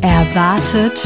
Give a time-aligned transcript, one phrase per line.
[0.00, 1.02] Erwartet,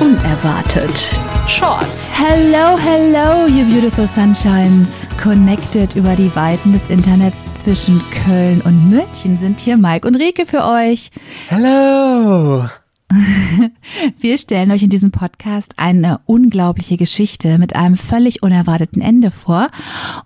[0.00, 1.20] unerwartet.
[1.48, 2.18] Shorts.
[2.18, 5.06] Hello, hello, you beautiful sunshines.
[5.22, 10.44] Connected über die Weiten des Internets zwischen Köln und München sind hier Mike und Rike
[10.44, 11.10] für euch.
[11.48, 12.68] Hello.
[14.20, 19.68] Wir stellen euch in diesem Podcast eine unglaubliche Geschichte mit einem völlig unerwarteten Ende vor.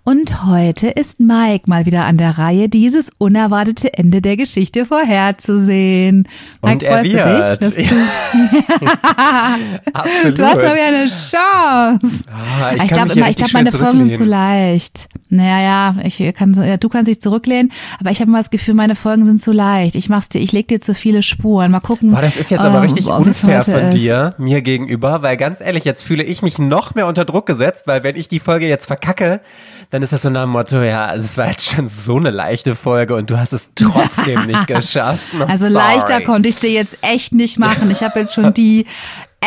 [0.03, 6.27] Und heute ist Mike mal wieder an der Reihe, dieses unerwartete Ende der Geschichte vorherzusehen.
[6.61, 7.61] Und Mike, er freust wird.
[7.61, 7.89] du dich?
[7.89, 7.95] Du,
[9.93, 10.37] Absolut.
[10.37, 12.23] du hast wieder eine Chance.
[12.31, 15.09] Ah, Ich, kann glaube ich glaube, meine Folgen sind zu leicht.
[15.29, 18.75] Naja, ja, ich kann, ja, du kannst dich zurücklehnen, aber ich habe immer das Gefühl,
[18.75, 19.95] meine Folgen sind zu leicht.
[19.95, 21.71] Ich mach's dir, ich leg dir zu viele Spuren.
[21.71, 22.11] Mal gucken.
[22.11, 23.93] Boah, das ist jetzt aber ähm, richtig unfair von ist.
[23.95, 27.83] dir, mir gegenüber, weil ganz ehrlich, jetzt fühle ich mich noch mehr unter Druck gesetzt,
[27.85, 29.41] weil wenn ich die Folge jetzt verkacke,
[29.89, 32.29] dann ist das so nach dem Motto, ja, also es war jetzt schon so eine
[32.29, 35.19] leichte Folge und du hast es trotzdem nicht geschafft.
[35.33, 35.73] I'm Also sorry.
[35.73, 37.89] leichter konnte ich es dir jetzt echt nicht machen.
[37.91, 38.85] Ich habe jetzt schon die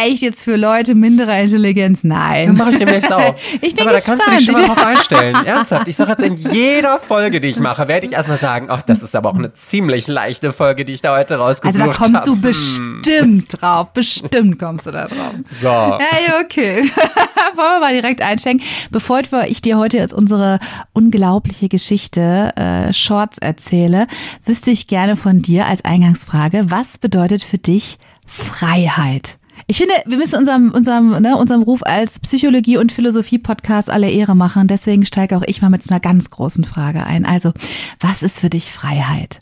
[0.06, 2.04] echt jetzt für Leute minderer Intelligenz.
[2.04, 2.46] Nein.
[2.48, 3.34] Dann mache ich demnächst auch.
[3.60, 4.78] Ich bin Aber da kannst du dich schon mal gespannt.
[4.80, 5.36] drauf einstellen.
[5.46, 5.88] Ernsthaft.
[5.88, 9.02] Ich sage jetzt in jeder Folge, die ich mache, werde ich erstmal sagen, ach, das
[9.02, 12.12] ist aber auch eine ziemlich leichte Folge, die ich da heute rausgesucht Also habe.
[12.12, 13.92] da kommst du bestimmt drauf.
[13.92, 15.34] Bestimmt kommst du da drauf.
[15.60, 15.98] So.
[15.98, 16.82] Hey, okay.
[17.54, 18.62] Wollen wir mal direkt einsteigen.
[18.90, 20.58] Bevor ich dir heute jetzt unsere
[20.92, 24.06] unglaubliche Geschichte äh, Shorts erzähle,
[24.46, 29.38] wüsste ich gerne von dir als Eingangsfrage, was bedeutet für dich Freiheit?
[29.66, 34.34] Ich finde, wir müssen unserem, unserem, ne, unserem Ruf als Psychologie- und Philosophie-Podcast alle Ehre
[34.34, 34.68] machen.
[34.68, 37.24] Deswegen steige auch ich mal mit so einer ganz großen Frage ein.
[37.24, 37.52] Also,
[37.98, 39.38] was ist für dich Freiheit?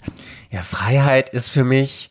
[0.50, 2.10] Ja, Freiheit ist für mich,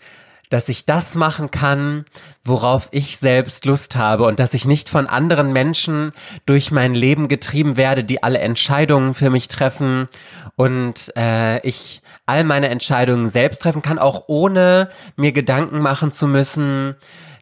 [0.50, 2.06] dass ich das machen kann,
[2.44, 6.14] worauf ich selbst Lust habe und dass ich nicht von anderen Menschen
[6.46, 10.08] durch mein Leben getrieben werde, die alle Entscheidungen für mich treffen
[10.56, 16.28] und äh, ich all meine Entscheidungen selbst treffen kann, auch ohne mir Gedanken machen zu
[16.28, 16.96] müssen,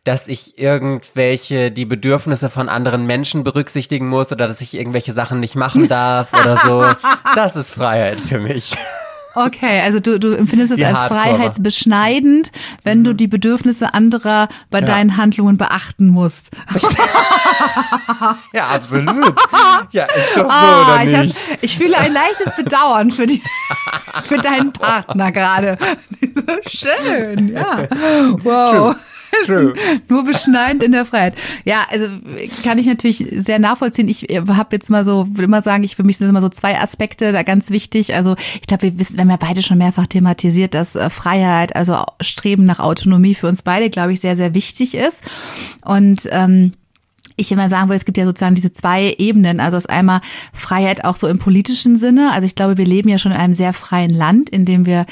[0.06, 5.40] dass ich irgendwelche die Bedürfnisse von anderen Menschen berücksichtigen muss oder dass ich irgendwelche Sachen
[5.42, 6.86] nicht machen darf oder so.
[7.36, 8.76] Das ist Freiheit für mich.
[9.38, 11.20] Okay, also du, du empfindest es Die als Hardcore.
[11.22, 16.52] freiheitsbeschneidend, wenn du die Bedürfnisse anderer bei deinen Handlungen beachten musst.
[18.54, 19.36] Ja, absolut.
[19.92, 21.36] Ja, ist doch so, Ah, oder ich, nicht?
[21.36, 23.42] has, ich fühle ein leichtes Bedauern für, die,
[24.24, 25.78] für deinen Partner gerade.
[26.68, 27.88] Schön, ja.
[28.42, 28.72] Wow.
[28.72, 28.96] True.
[30.10, 31.36] Nur beschneidend in der Freiheit.
[31.64, 32.08] Ja, also
[32.64, 34.08] kann ich natürlich sehr nachvollziehen.
[34.08, 36.80] Ich habe jetzt mal so, will immer sagen, ich für mich sind immer so zwei
[36.80, 38.16] Aspekte da ganz wichtig.
[38.16, 41.76] Also ich glaube, wir wissen, wir haben ja beide schon mehrfach thematisiert, dass äh, Freiheit,
[41.76, 45.24] also Streben nach Autonomie für uns beide, glaube ich, sehr, sehr wichtig ist.
[45.84, 46.74] Und ähm,
[47.38, 49.60] ich immer sagen will, es gibt ja sozusagen diese zwei Ebenen.
[49.60, 50.22] Also es einmal
[50.54, 52.32] Freiheit auch so im politischen Sinne.
[52.32, 55.06] Also ich glaube, wir leben ja schon in einem sehr freien Land, in dem wir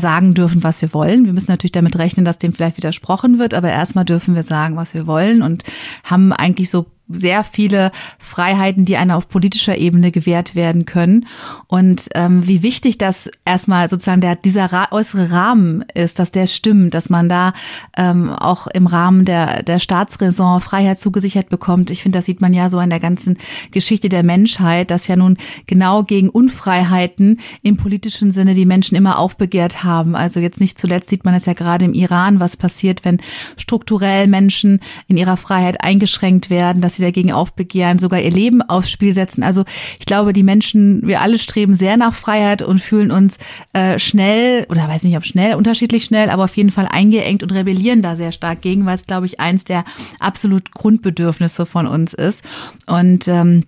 [0.00, 1.24] sagen dürfen, was wir wollen.
[1.26, 4.76] Wir müssen natürlich damit rechnen, dass dem vielleicht widersprochen wird, aber erstmal dürfen wir sagen,
[4.76, 5.64] was wir wollen und
[6.04, 11.26] haben eigentlich so sehr viele Freiheiten, die einer auf politischer Ebene gewährt werden können.
[11.66, 16.46] Und ähm, wie wichtig das erstmal sozusagen der, dieser ra äußere Rahmen ist, dass der
[16.46, 17.52] stimmt, dass man da
[17.96, 21.90] ähm, auch im Rahmen der, der Staatsräson Freiheit zugesichert bekommt.
[21.90, 23.38] Ich finde, das sieht man ja so an der ganzen
[23.70, 25.36] Geschichte der Menschheit, dass ja nun
[25.66, 30.14] genau gegen Unfreiheiten im politischen Sinne die Menschen immer aufbegehrt haben.
[30.14, 33.20] Also jetzt nicht zuletzt sieht man es ja gerade im Iran, was passiert, wenn
[33.56, 38.90] strukturell Menschen in ihrer Freiheit eingeschränkt werden, dass sie dagegen aufbegehren, sogar ihr Leben aufs
[38.90, 39.42] Spiel setzen.
[39.42, 39.64] Also
[39.98, 43.38] ich glaube, die Menschen, wir alle streben sehr nach Freiheit und fühlen uns
[43.72, 47.52] äh, schnell, oder weiß nicht, ob schnell, unterschiedlich schnell, aber auf jeden Fall eingeengt und
[47.52, 49.84] rebellieren da sehr stark gegen, weil es, glaube ich, eins der
[50.20, 52.44] absolut Grundbedürfnisse von uns ist.
[52.86, 53.64] Und ähm,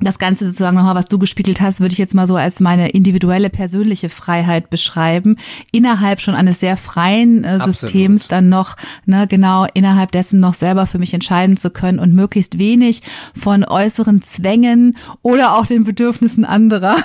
[0.00, 2.90] das Ganze sozusagen nochmal, was du gespiegelt hast, würde ich jetzt mal so als meine
[2.90, 5.36] individuelle persönliche Freiheit beschreiben.
[5.70, 10.86] Innerhalb schon eines sehr freien äh, Systems dann noch, ne, genau, innerhalb dessen noch selber
[10.86, 13.02] für mich entscheiden zu können und möglichst wenig
[13.34, 16.96] von äußeren Zwängen oder auch den Bedürfnissen anderer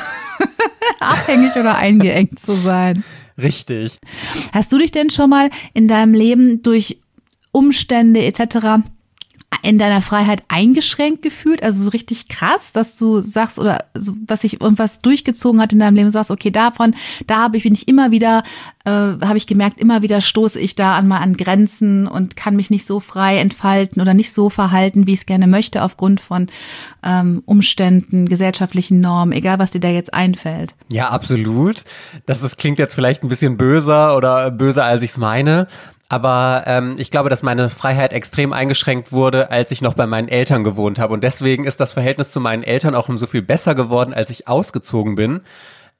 [0.99, 3.03] abhängig oder eingeengt zu sein.
[3.37, 3.99] Richtig.
[4.51, 6.99] Hast du dich denn schon mal in deinem Leben durch
[7.51, 8.83] Umstände etc.
[9.61, 11.63] in deiner Freiheit eingeschränkt gefühlt?
[11.63, 15.79] Also so richtig krass, dass du sagst oder so, was sich irgendwas durchgezogen hat in
[15.79, 16.95] deinem Leben, sagst, okay, davon,
[17.27, 18.43] da habe ich bin ich immer wieder,
[18.85, 22.55] äh, habe ich gemerkt, immer wieder stoße ich da an mal an Grenzen und kann
[22.55, 26.21] mich nicht so frei entfalten oder nicht so verhalten, wie ich es gerne möchte, aufgrund
[26.21, 26.47] von
[27.03, 30.75] ähm, Umständen, gesellschaftlichen Normen, egal was dir da jetzt einfällt.
[30.91, 31.83] Ja, absolut.
[32.25, 35.67] Das ist, klingt jetzt vielleicht ein bisschen böser oder böser, als ich es meine.
[36.09, 40.27] Aber ähm, ich glaube, dass meine Freiheit extrem eingeschränkt wurde, als ich noch bei meinen
[40.27, 41.13] Eltern gewohnt habe.
[41.13, 44.47] Und deswegen ist das Verhältnis zu meinen Eltern auch umso viel besser geworden, als ich
[44.47, 45.41] ausgezogen bin.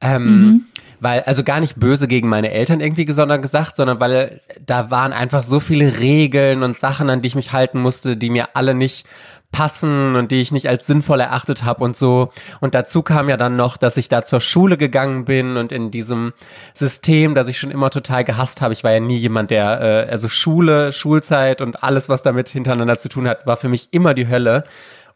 [0.02, 0.66] Ähm,
[1.00, 5.14] weil, also gar nicht böse gegen meine Eltern irgendwie sondern gesagt, sondern weil da waren
[5.14, 8.74] einfach so viele Regeln und Sachen, an die ich mich halten musste, die mir alle
[8.74, 9.06] nicht
[9.52, 12.30] passen und die ich nicht als sinnvoll erachtet habe und so.
[12.60, 15.92] Und dazu kam ja dann noch, dass ich da zur Schule gegangen bin und in
[15.92, 16.34] diesem
[16.74, 18.74] System, das ich schon immer total gehasst habe.
[18.74, 22.98] Ich war ja nie jemand, der, äh, also Schule, Schulzeit und alles, was damit hintereinander
[22.98, 24.66] zu tun hat, war für mich immer die Hölle.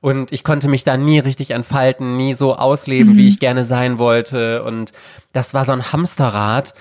[0.01, 3.17] Und ich konnte mich da nie richtig entfalten, nie so ausleben, mhm.
[3.17, 4.61] wie ich gerne sein wollte.
[4.63, 4.91] Und
[5.31, 6.73] das war so ein Hamsterrad,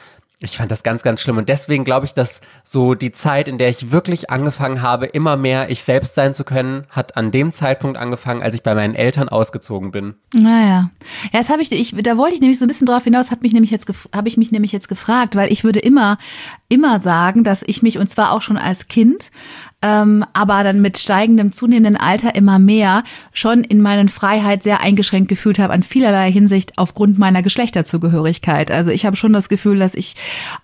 [0.43, 1.39] ich fand das ganz, ganz schlimm.
[1.39, 5.37] Und deswegen glaube ich, dass so die Zeit, in der ich wirklich angefangen habe, immer
[5.37, 8.95] mehr ich selbst sein zu können, hat an dem Zeitpunkt angefangen, als ich bei meinen
[8.95, 10.15] Eltern ausgezogen bin.
[10.35, 10.91] Naja.
[11.33, 13.43] Ja, das habe ich, ich, da wollte ich nämlich so ein bisschen drauf hinaus, hat
[13.43, 16.19] mich nämlich jetzt, habe ich mich nämlich jetzt gefragt, weil ich würde immer,
[16.69, 19.31] immer sagen, dass ich mich, und zwar auch schon als Kind,
[19.83, 23.03] ähm, aber dann mit steigendem, zunehmendem Alter immer mehr
[23.33, 28.71] schon in meinen Freiheit sehr eingeschränkt gefühlt habe, an vielerlei Hinsicht aufgrund meiner Geschlechterzugehörigkeit.
[28.71, 30.15] Also ich habe schon das Gefühl, dass ich,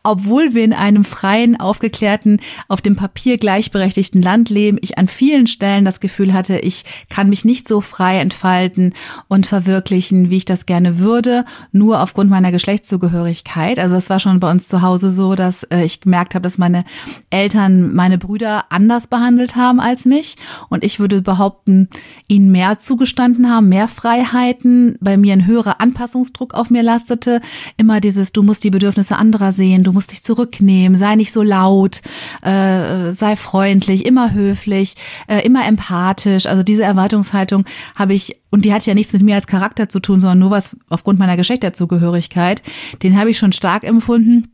[0.02, 5.46] obwohl wir in einem freien, aufgeklärten, auf dem Papier gleichberechtigten Land leben, ich an vielen
[5.46, 8.94] Stellen das Gefühl hatte, ich kann mich nicht so frei entfalten
[9.26, 13.78] und verwirklichen, wie ich das gerne würde, nur aufgrund meiner Geschlechtszugehörigkeit.
[13.78, 16.58] Also es war schon bei uns zu Hause so, dass äh, ich gemerkt habe, dass
[16.58, 16.84] meine
[17.30, 20.36] Eltern meine Brüder anders behandelt haben als mich.
[20.68, 21.88] Und ich würde behaupten,
[22.28, 27.40] ihnen mehr zugestanden haben, mehr Freiheiten, bei mir ein höherer Anpassungsdruck auf mir lastete.
[27.76, 31.42] Immer dieses, du musst die Bedürfnisse anderer sehen, du musst dich zurücknehmen, sei nicht so
[31.42, 32.02] laut,
[32.42, 34.94] äh, sei freundlich, immer höflich,
[35.26, 36.46] äh, immer empathisch.
[36.46, 37.64] Also diese Erwartungshaltung
[37.96, 40.50] habe ich und die hat ja nichts mit mir als Charakter zu tun, sondern nur
[40.50, 42.62] was aufgrund meiner Geschlechterzugehörigkeit.
[43.02, 44.48] Den habe ich schon stark empfunden.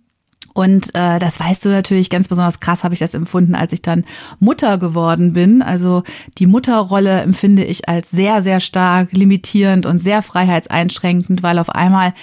[0.53, 3.83] Und äh, das weißt du natürlich ganz besonders krass, habe ich das empfunden, als ich
[3.83, 4.05] dann
[4.39, 5.63] Mutter geworden bin.
[5.63, 6.03] Also
[6.39, 12.15] die Mutterrolle empfinde ich als sehr, sehr stark limitierend und sehr freiheitseinschränkend, weil auf einmal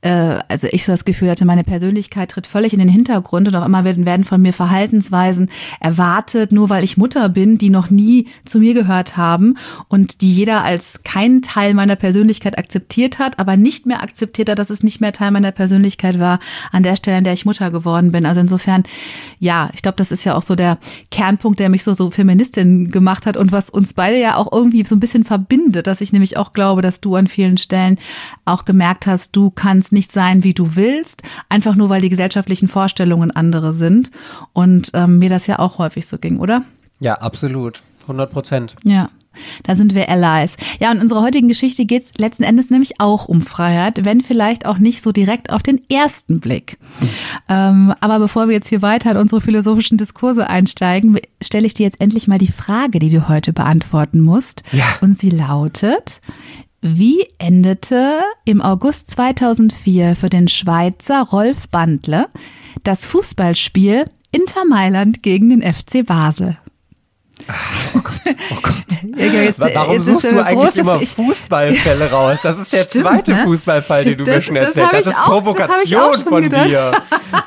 [0.00, 3.64] also ich so das Gefühl hatte, meine Persönlichkeit tritt völlig in den Hintergrund und auf
[3.64, 5.50] einmal werden, werden von mir Verhaltensweisen
[5.80, 9.56] erwartet, nur weil ich Mutter bin, die noch nie zu mir gehört haben
[9.88, 14.60] und die jeder als keinen Teil meiner Persönlichkeit akzeptiert hat, aber nicht mehr akzeptiert hat,
[14.60, 16.38] dass es nicht mehr Teil meiner Persönlichkeit war,
[16.70, 18.24] an der Stelle, an der ich Mutter geworden bin.
[18.24, 18.84] Also insofern,
[19.40, 20.78] ja, ich glaube, das ist ja auch so der
[21.10, 24.84] Kernpunkt, der mich so, so Feministin gemacht hat und was uns beide ja auch irgendwie
[24.84, 27.98] so ein bisschen verbindet, dass ich nämlich auch glaube, dass du an vielen Stellen
[28.44, 32.10] auch gemerkt hast, du kannst kannst nicht sein, wie du willst, einfach nur weil die
[32.10, 34.10] gesellschaftlichen Vorstellungen andere sind.
[34.52, 36.64] Und ähm, mir das ja auch häufig so ging, oder?
[37.00, 37.82] Ja, absolut.
[38.02, 38.76] 100 Prozent.
[38.84, 39.10] Ja.
[39.62, 40.56] Da sind wir Allies.
[40.80, 44.20] Ja, und in unserer heutigen Geschichte geht es letzten Endes nämlich auch um Freiheit, wenn
[44.20, 46.76] vielleicht auch nicht so direkt auf den ersten Blick.
[47.48, 51.84] Ähm, aber bevor wir jetzt hier weiter in unsere philosophischen Diskurse einsteigen, stelle ich dir
[51.84, 54.64] jetzt endlich mal die Frage, die du heute beantworten musst.
[54.72, 54.84] Ja.
[55.02, 56.20] Und sie lautet,
[56.80, 62.26] wie endete im August 2004 für den Schweizer Rolf Bandle
[62.84, 66.56] das Fußballspiel Inter Mailand gegen den FC Basel?
[67.94, 68.74] Oh Gott, oh Gott.
[69.16, 72.38] Jetzt, Warum jetzt suchst du eigentlich immer Fußballfälle raus?
[72.42, 73.44] Das ist der Stimmt, zweite ne?
[73.44, 74.94] Fußballfall, den du das, mir schon erzählt hast.
[74.94, 76.68] Das, das ist auch, Provokation das von gedacht.
[76.68, 76.92] dir.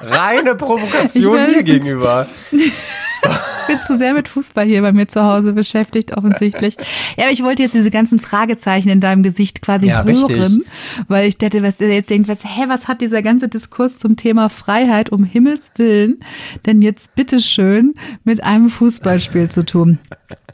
[0.01, 2.27] Reine Provokation mir gegenüber.
[3.71, 6.77] bin zu sehr mit Fußball hier bei mir zu Hause beschäftigt, offensichtlich.
[7.17, 10.67] Ja, aber ich wollte jetzt diese ganzen Fragezeichen in deinem Gesicht quasi ja, hören, richtig.
[11.07, 14.49] weil ich dachte, was jetzt denkt, was, hä, was hat dieser ganze Diskurs zum Thema
[14.49, 16.19] Freiheit um Himmels Willen
[16.65, 19.99] denn jetzt bitteschön mit einem Fußballspiel zu tun?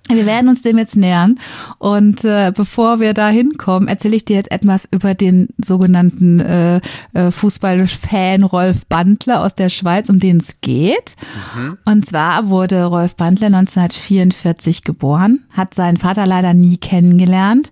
[0.09, 1.36] Wir werden uns dem jetzt nähern.
[1.79, 6.81] Und äh, bevor wir da hinkommen, erzähle ich dir jetzt etwas über den sogenannten äh,
[7.13, 11.15] äh, Fußballfan Rolf Bandler aus der Schweiz, um den es geht.
[11.55, 11.77] Mhm.
[11.84, 17.72] Und zwar wurde Rolf Bandler 1944 geboren, hat seinen Vater leider nie kennengelernt.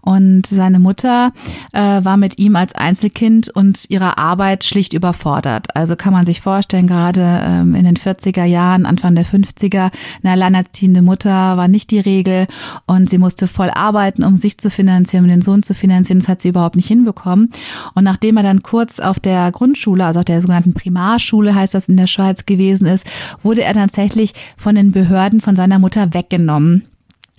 [0.00, 1.32] Und seine Mutter
[1.72, 5.76] äh, war mit ihm als Einzelkind und ihrer Arbeit schlicht überfordert.
[5.76, 9.90] Also kann man sich vorstellen, gerade ähm, in den 40er Jahren, Anfang der 50er,
[10.22, 12.46] eine alleinerziehende Mutter war nicht die Regel
[12.86, 16.20] und sie musste voll arbeiten, um sich zu finanzieren, um den Sohn zu finanzieren.
[16.20, 17.52] Das hat sie überhaupt nicht hinbekommen.
[17.94, 21.88] Und nachdem er dann kurz auf der Grundschule, also auf der sogenannten Primarschule heißt das
[21.88, 23.06] in der Schweiz gewesen ist,
[23.42, 26.88] wurde er tatsächlich von den Behörden von seiner Mutter weggenommen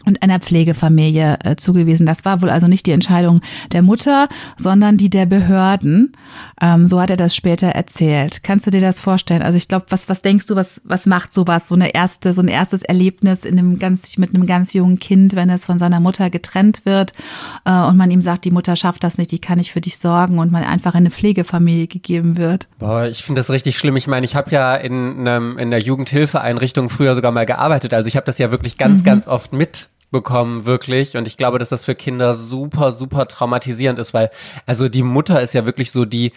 [0.07, 2.05] und einer Pflegefamilie äh, zugewiesen.
[2.05, 3.41] Das war wohl also nicht die Entscheidung
[3.73, 6.13] der Mutter, sondern die der Behörden.
[6.61, 8.41] Ähm, so hat er das später erzählt.
[8.41, 9.43] Kannst du dir das vorstellen?
[9.43, 12.41] Also ich glaube, was, was denkst du, was, was macht sowas, so eine erste, so
[12.41, 15.99] ein erstes Erlebnis in einem ganz, mit einem ganz jungen Kind, wenn es von seiner
[15.99, 17.13] Mutter getrennt wird
[17.65, 19.97] äh, und man ihm sagt, die Mutter schafft das nicht, die kann nicht für dich
[19.99, 22.67] sorgen und man einfach in eine Pflegefamilie gegeben wird?
[22.79, 23.97] Boah, ich finde das richtig schlimm.
[23.97, 27.93] Ich meine, ich habe ja in, einem, in der Jugendhilfeeinrichtung früher sogar mal gearbeitet.
[27.93, 29.05] Also ich habe das ja wirklich ganz, mhm.
[29.05, 31.17] ganz oft mit bekommen, wirklich.
[31.17, 34.29] Und ich glaube, dass das für Kinder super, super traumatisierend ist, weil,
[34.65, 36.31] also die Mutter ist ja wirklich so die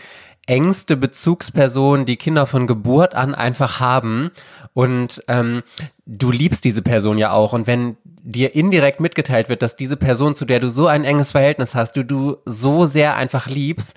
[0.46, 4.30] engste Bezugsperson, die Kinder von Geburt an einfach haben.
[4.72, 5.62] Und ähm,
[6.06, 7.52] du liebst diese Person ja auch.
[7.52, 11.30] Und wenn dir indirekt mitgeteilt wird, dass diese Person, zu der du so ein enges
[11.30, 13.96] Verhältnis hast, du du so sehr einfach liebst,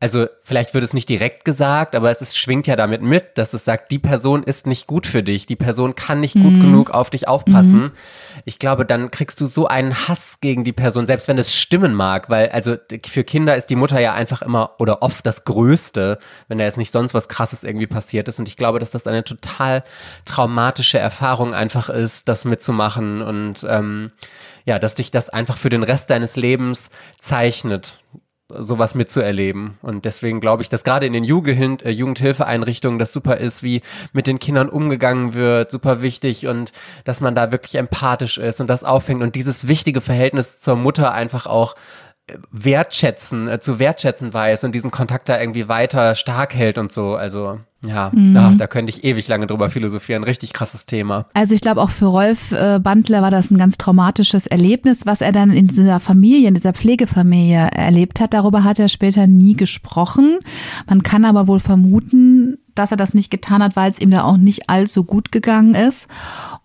[0.00, 3.52] also vielleicht wird es nicht direkt gesagt, aber es ist, schwingt ja damit mit, dass
[3.52, 6.60] es sagt, die Person ist nicht gut für dich, die Person kann nicht gut mhm.
[6.60, 7.80] genug auf dich aufpassen.
[7.80, 7.92] Mhm.
[8.44, 11.94] Ich glaube, dann kriegst du so einen Hass gegen die Person, selbst wenn es stimmen
[11.94, 12.76] mag, weil also
[13.06, 16.78] für Kinder ist die Mutter ja einfach immer oder oft das Größte, wenn da jetzt
[16.78, 18.38] nicht sonst was Krasses irgendwie passiert ist.
[18.38, 19.82] Und ich glaube, dass das eine total
[20.24, 24.12] traumatische Erfahrung einfach ist, das mitzumachen und ähm,
[24.64, 27.98] ja, dass dich das einfach für den Rest deines Lebens zeichnet
[28.50, 29.78] sowas mitzuerleben.
[29.82, 34.26] Und deswegen glaube ich, dass gerade in den äh, Jugendhilfeeinrichtungen das super ist, wie mit
[34.26, 36.72] den Kindern umgegangen wird, super wichtig und
[37.04, 41.12] dass man da wirklich empathisch ist und das auffängt und dieses wichtige Verhältnis zur Mutter
[41.12, 41.74] einfach auch
[42.50, 47.14] wertschätzen, äh, zu wertschätzen weiß und diesen Kontakt da irgendwie weiter stark hält und so.
[47.14, 48.34] Also ja, mhm.
[48.34, 50.24] da, da könnte ich ewig lange drüber philosophieren.
[50.24, 51.26] Richtig krasses Thema.
[51.34, 55.20] Also ich glaube auch für Rolf äh, Bandler war das ein ganz traumatisches Erlebnis, was
[55.20, 58.34] er dann in dieser Familie, in dieser Pflegefamilie erlebt hat.
[58.34, 60.38] Darüber hat er später nie gesprochen.
[60.88, 64.24] Man kann aber wohl vermuten, dass er das nicht getan hat, weil es ihm da
[64.24, 66.08] auch nicht allzu gut gegangen ist.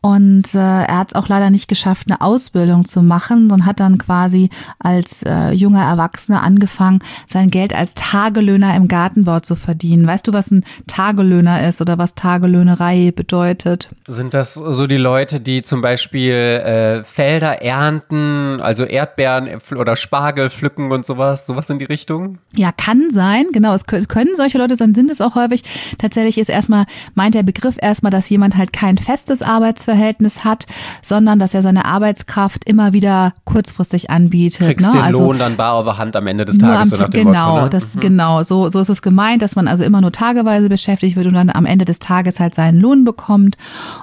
[0.05, 3.79] Und äh, er hat es auch leider nicht geschafft, eine Ausbildung zu machen, sondern hat
[3.79, 10.05] dann quasi als äh, junger Erwachsener angefangen, sein Geld als Tagelöhner im Gartenbau zu verdienen.
[10.05, 13.91] Weißt du, was ein Tagelöhner ist oder was Tagelöhnerei bedeutet?
[14.05, 20.49] Sind das so die Leute, die zum Beispiel äh, Felder ernten, also Erdbeeren oder Spargel
[20.49, 21.47] pflücken und sowas?
[21.47, 22.39] Sowas in die Richtung?
[22.53, 23.45] Ja, kann sein.
[23.53, 25.63] Genau, es können solche Leute sein, sind es auch häufig.
[25.97, 30.65] Tatsächlich ist erstmal, meint der Begriff erstmal, dass jemand halt kein festes Arbeitsverhältnis hat,
[31.01, 34.65] sondern dass er seine Arbeitskraft immer wieder kurzfristig anbietet.
[34.65, 34.93] Kriegst ne?
[34.93, 36.93] den also, Lohn dann bar auf der Hand am Ende des Tages.
[36.93, 37.69] Am, so genau, Motto, ne?
[37.69, 37.99] das, mhm.
[38.01, 41.33] genau, so, so ist es gemeint, dass man also immer nur tageweise beschäftigt wird und
[41.33, 43.57] dann am Ende des Tages halt seinen Lohn bekommt.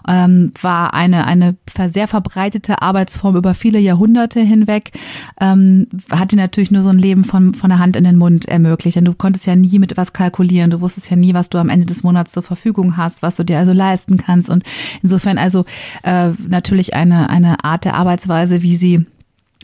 [0.09, 1.56] Ähm, war eine, eine
[1.87, 4.92] sehr verbreitete Arbeitsform über viele Jahrhunderte hinweg.
[5.40, 8.47] Ähm, hat dir natürlich nur so ein Leben von, von der Hand in den Mund
[8.47, 8.97] ermöglicht.
[8.97, 10.70] Denn du konntest ja nie mit was kalkulieren.
[10.70, 13.44] Du wusstest ja nie, was du am Ende des Monats zur Verfügung hast, was du
[13.44, 14.50] dir also leisten kannst.
[14.50, 14.64] Und
[15.02, 15.64] insofern also
[16.03, 19.07] äh, natürlich eine, eine Art der Arbeitsweise, wie sie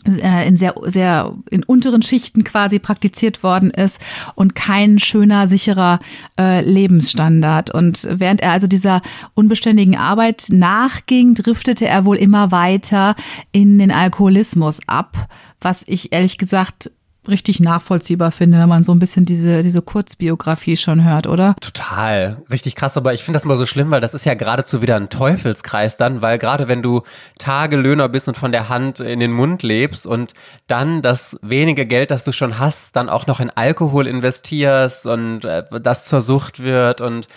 [0.07, 3.99] äh, in sehr, sehr in unteren Schichten quasi praktiziert worden ist
[4.35, 5.99] und kein schöner, sicherer
[6.39, 7.71] äh, Lebensstandard.
[7.71, 9.01] Und während er also dieser
[9.33, 13.15] unbeständigen Arbeit nachging, driftete er wohl immer weiter
[13.51, 16.91] in den Alkoholismus ab, was ich ehrlich gesagt
[17.29, 21.55] richtig nachvollziehbar finde, wenn man so ein bisschen diese, diese Kurzbiografie schon hört, oder?
[21.61, 22.41] Total.
[22.51, 24.95] Richtig krass, aber ich finde das immer so schlimm, weil das ist ja geradezu wieder
[24.95, 27.01] ein Teufelskreis dann, weil gerade wenn du
[27.39, 30.33] Tagelöhner bist und von der Hand in den Mund lebst und
[30.67, 35.45] dann das wenige Geld, das du schon hast, dann auch noch in Alkohol investierst und
[35.45, 37.27] äh, das zur Sucht wird und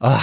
[0.00, 0.16] oh,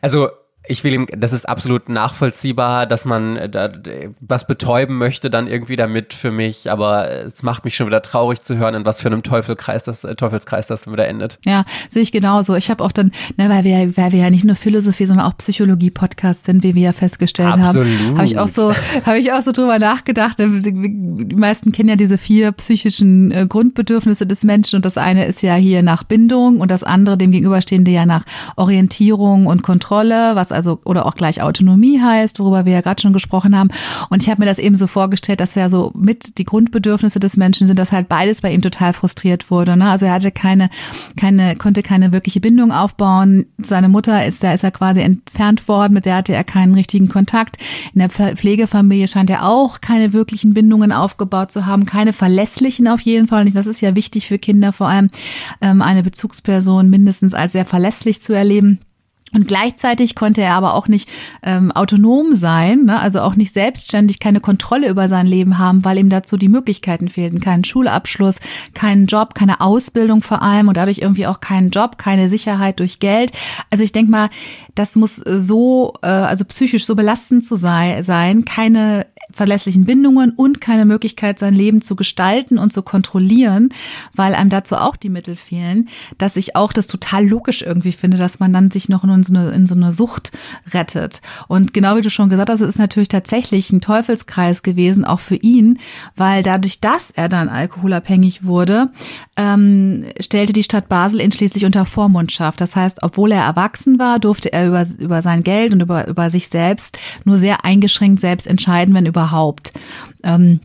[0.00, 0.28] also
[0.64, 3.72] ich will ihm, das ist absolut nachvollziehbar, dass man äh, da,
[4.20, 8.42] was betäuben möchte dann irgendwie damit für mich, aber es macht mich schon wieder traurig
[8.42, 11.40] zu hören, in was für einem Teufelkreis das, äh, Teufelskreis das dann wieder endet.
[11.44, 12.54] Ja, sehe ich genauso.
[12.54, 15.36] Ich habe auch dann, ne, weil wir, weil wir ja nicht nur Philosophie, sondern auch
[15.36, 17.88] Psychologie-Podcast sind, wie wir ja festgestellt absolut.
[17.88, 18.72] haben, habe ich auch so,
[19.04, 20.38] habe ich auch so drüber nachgedacht.
[20.38, 25.26] Ne, die meisten kennen ja diese vier psychischen äh, Grundbedürfnisse des Menschen und das eine
[25.26, 30.36] ist ja hier nach Bindung und das andere dem gegenüberstehende ja nach Orientierung und Kontrolle,
[30.36, 33.70] was also oder auch gleich Autonomie heißt, worüber wir ja gerade schon gesprochen haben.
[34.10, 37.36] Und ich habe mir das eben so vorgestellt, dass ja so mit die Grundbedürfnisse des
[37.36, 39.76] Menschen sind, dass halt beides bei ihm total frustriert wurde.
[39.76, 39.90] Ne?
[39.90, 40.70] Also er hatte keine,
[41.16, 43.46] keine, konnte keine wirkliche Bindung aufbauen.
[43.58, 47.08] Seine Mutter ist, da ist er quasi entfernt worden, mit der hatte er keinen richtigen
[47.08, 47.56] Kontakt.
[47.94, 53.00] In der Pflegefamilie scheint er auch keine wirklichen Bindungen aufgebaut zu haben, keine verlässlichen auf
[53.00, 53.46] jeden Fall.
[53.46, 55.10] Und das ist ja wichtig für Kinder vor allem,
[55.60, 58.80] ähm, eine Bezugsperson mindestens als sehr verlässlich zu erleben.
[59.34, 61.08] Und gleichzeitig konnte er aber auch nicht
[61.42, 63.00] ähm, autonom sein, ne?
[63.00, 67.08] also auch nicht selbstständig, keine Kontrolle über sein Leben haben, weil ihm dazu die Möglichkeiten
[67.08, 67.40] fehlten.
[67.40, 68.40] Keinen Schulabschluss,
[68.74, 73.00] keinen Job, keine Ausbildung vor allem und dadurch irgendwie auch keinen Job, keine Sicherheit durch
[73.00, 73.32] Geld.
[73.70, 74.28] Also ich denke mal,
[74.74, 80.60] das muss so, äh, also psychisch so belastend zu sei, sein, keine verlässlichen Bindungen und
[80.60, 83.70] keine Möglichkeit, sein Leben zu gestalten und zu kontrollieren,
[84.14, 88.16] weil einem dazu auch die Mittel fehlen, dass ich auch das total logisch irgendwie finde,
[88.16, 90.32] dass man dann sich noch in so eine, in so eine Sucht
[90.72, 91.22] rettet.
[91.48, 95.20] Und genau wie du schon gesagt hast, es ist natürlich tatsächlich ein Teufelskreis gewesen, auch
[95.20, 95.78] für ihn,
[96.16, 98.90] weil dadurch, dass er dann alkoholabhängig wurde,
[99.36, 102.60] ähm, stellte die Stadt Basel ihn schließlich unter Vormundschaft.
[102.60, 106.30] Das heißt, obwohl er erwachsen war, durfte er über, über sein Geld und über, über
[106.30, 109.72] sich selbst nur sehr eingeschränkt selbst entscheiden, wenn überhaupt.
[110.24, 110.60] Ähm,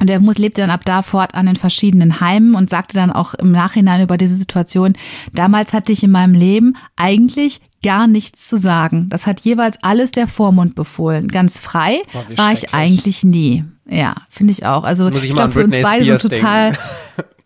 [0.00, 3.34] Und er muss, lebte dann ab da fortan in verschiedenen Heimen und sagte dann auch
[3.34, 4.94] im Nachhinein über diese Situation,
[5.32, 9.08] damals hatte ich in meinem Leben eigentlich gar nichts zu sagen.
[9.10, 11.28] Das hat jeweils alles der Vormund befohlen.
[11.28, 13.64] Ganz frei Boah, war ich eigentlich nie.
[13.88, 14.84] Ja, finde ich auch.
[14.84, 16.72] Also Muss ich ich an glaube für uns beide so total.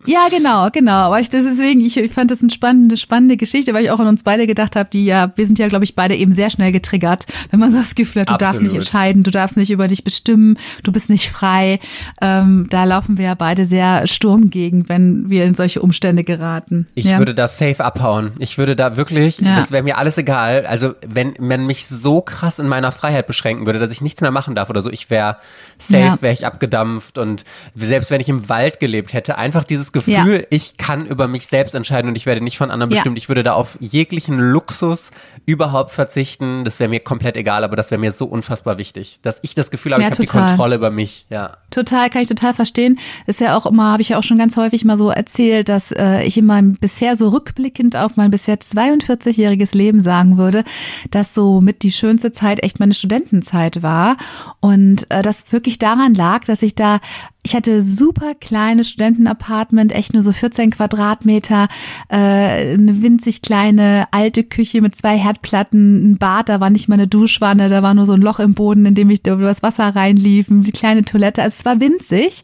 [0.07, 0.93] Ja, genau, genau.
[0.93, 4.07] Aber ich, deswegen, ich, ich fand das eine spannende, spannende Geschichte, weil ich auch an
[4.09, 6.73] uns beide gedacht habe, die ja, wir sind ja, glaube ich, beide eben sehr schnell
[6.73, 8.87] getriggert, wenn man so das Gefühl hat, du darfst nicht Absolut.
[8.87, 11.81] entscheiden, du darfst nicht über dich bestimmen, du bist nicht frei.
[12.21, 16.87] Ähm, da laufen wir ja beide sehr Sturm gegen, wenn wir in solche Umstände geraten.
[16.95, 17.19] Ich ja.
[17.19, 18.33] würde da safe abhauen.
[18.39, 19.57] Ich würde da wirklich, Ja.
[19.57, 20.67] das wäre mir alles egal.
[20.67, 24.31] Also wenn man mich so krass in meiner Freiheit beschränken würde, dass ich nichts mehr
[24.31, 25.37] machen darf oder so, ich wäre
[25.79, 26.19] safe, Ja.
[26.21, 27.45] wäre ich abgedampft und
[27.75, 30.47] selbst wenn ich im Wald gelebt hätte, einfach dieses Gefühl, Ja.
[30.51, 32.97] ich kann über mich selbst entscheiden und ich werde nicht von anderen Ja.
[32.97, 33.19] bestimmt.
[33.19, 35.11] Ich würde da auf jeglichen Luxus
[35.47, 36.65] überhaupt verzichten.
[36.65, 39.71] Das wäre mir komplett egal, aber das wäre mir so unfassbar wichtig, dass ich das
[39.71, 40.29] Gefühl habe, Ja, ich habe die.
[40.29, 41.27] Kontrolle über mich.
[41.31, 41.57] Ja.
[41.71, 42.99] Total, kann ich total verstehen.
[43.27, 45.93] Ist ja auch immer, habe ich ja auch schon ganz häufig mal so erzählt, dass
[45.93, 50.65] äh, ich in meinem bisher so rückblickend auf mein bisher 42-jähriges Leben sagen würde,
[51.11, 54.17] dass so mit die schönste Zeit echt meine Studentenzeit war.
[54.61, 56.99] Und äh, das wirklich daran lag, dass ich da
[57.47, 61.69] ich hatte super kleine Studentenapartment, echt nur so 14 Quadratmeter,
[62.09, 66.95] äh, eine winzig kleine alte Küche mit zwei Herdplatten, ein Bad, da war nicht mal
[66.95, 69.63] eine Duschwanne, da war nur so ein Loch im Boden, in dem ich über das
[69.63, 71.41] Wasser reinlief, die kleine Toilette.
[71.41, 72.43] Also es war winzig,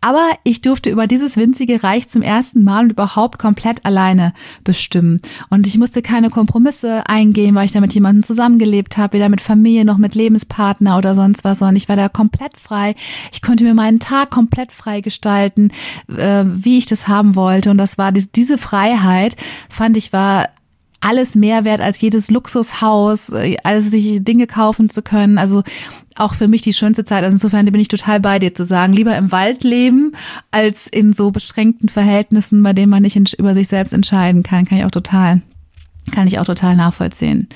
[0.00, 4.32] aber ich durfte über dieses winzige Reich zum ersten Mal und überhaupt komplett alleine
[4.64, 5.20] bestimmen.
[5.50, 9.42] Und ich musste keine Kompromisse eingehen, weil ich da mit jemandem zusammengelebt habe, weder mit
[9.42, 12.96] Familie noch mit Lebenspartner oder sonst was, sondern ich war da komplett frei.
[13.32, 15.70] Ich konnte mir meinen Tag komplett frei gestalten,
[16.08, 17.70] äh, wie ich das haben wollte.
[17.70, 19.36] Und das war dies- diese Freiheit,
[19.68, 20.48] fand ich, war
[21.02, 25.38] alles mehr wert als jedes Luxushaus, äh, alles sich Dinge kaufen zu können.
[25.38, 25.62] Also
[26.16, 27.24] auch für mich die schönste Zeit.
[27.24, 30.12] Also insofern bin ich total bei dir zu sagen, lieber im Wald leben,
[30.50, 34.66] als in so beschränkten Verhältnissen, bei denen man nicht über sich selbst entscheiden kann.
[34.66, 35.40] Kann ich auch total.
[36.10, 37.48] Kann ich auch total nachvollziehen.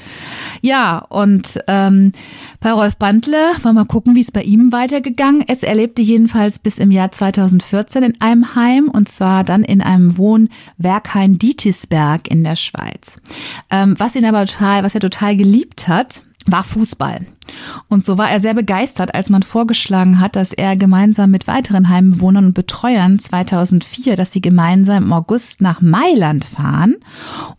[0.61, 2.13] Ja, und ähm,
[2.61, 5.65] bei Rolf Bandle wollen wir mal gucken, wie es bei ihm weitergegangen ist.
[5.65, 10.17] Er lebte jedenfalls bis im Jahr 2014 in einem Heim und zwar dann in einem
[10.17, 13.17] Wohnwerkheim Dietisberg in der Schweiz.
[13.71, 17.27] Ähm, was ihn aber total, was er total geliebt hat, war Fußball.
[17.89, 21.89] Und so war er sehr begeistert, als man vorgeschlagen hat, dass er gemeinsam mit weiteren
[21.89, 26.97] Heimbewohnern und Betreuern 2004, dass sie gemeinsam im August nach Mailand fahren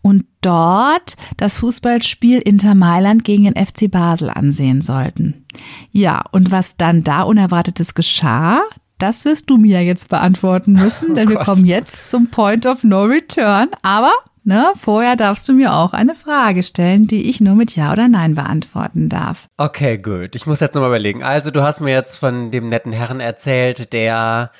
[0.02, 5.44] und dort das Fußballspiel Inter Mailand gegen den FC Basel ansehen sollten.
[5.90, 8.62] Ja, und was dann da Unerwartetes geschah,
[8.98, 11.46] das wirst du mir jetzt beantworten müssen, denn wir Gott.
[11.46, 13.68] kommen jetzt zum Point of No Return.
[13.82, 14.12] Aber
[14.46, 18.08] ne, vorher darfst du mir auch eine Frage stellen, die ich nur mit Ja oder
[18.08, 19.48] Nein beantworten darf.
[19.58, 20.34] Okay, gut.
[20.34, 21.22] Ich muss jetzt nochmal überlegen.
[21.22, 24.50] Also, du hast mir jetzt von dem netten Herrn erzählt, der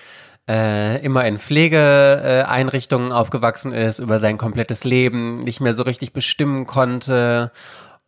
[0.49, 6.67] äh, immer in Pflegeeinrichtungen aufgewachsen ist, über sein komplettes Leben nicht mehr so richtig bestimmen
[6.67, 7.51] konnte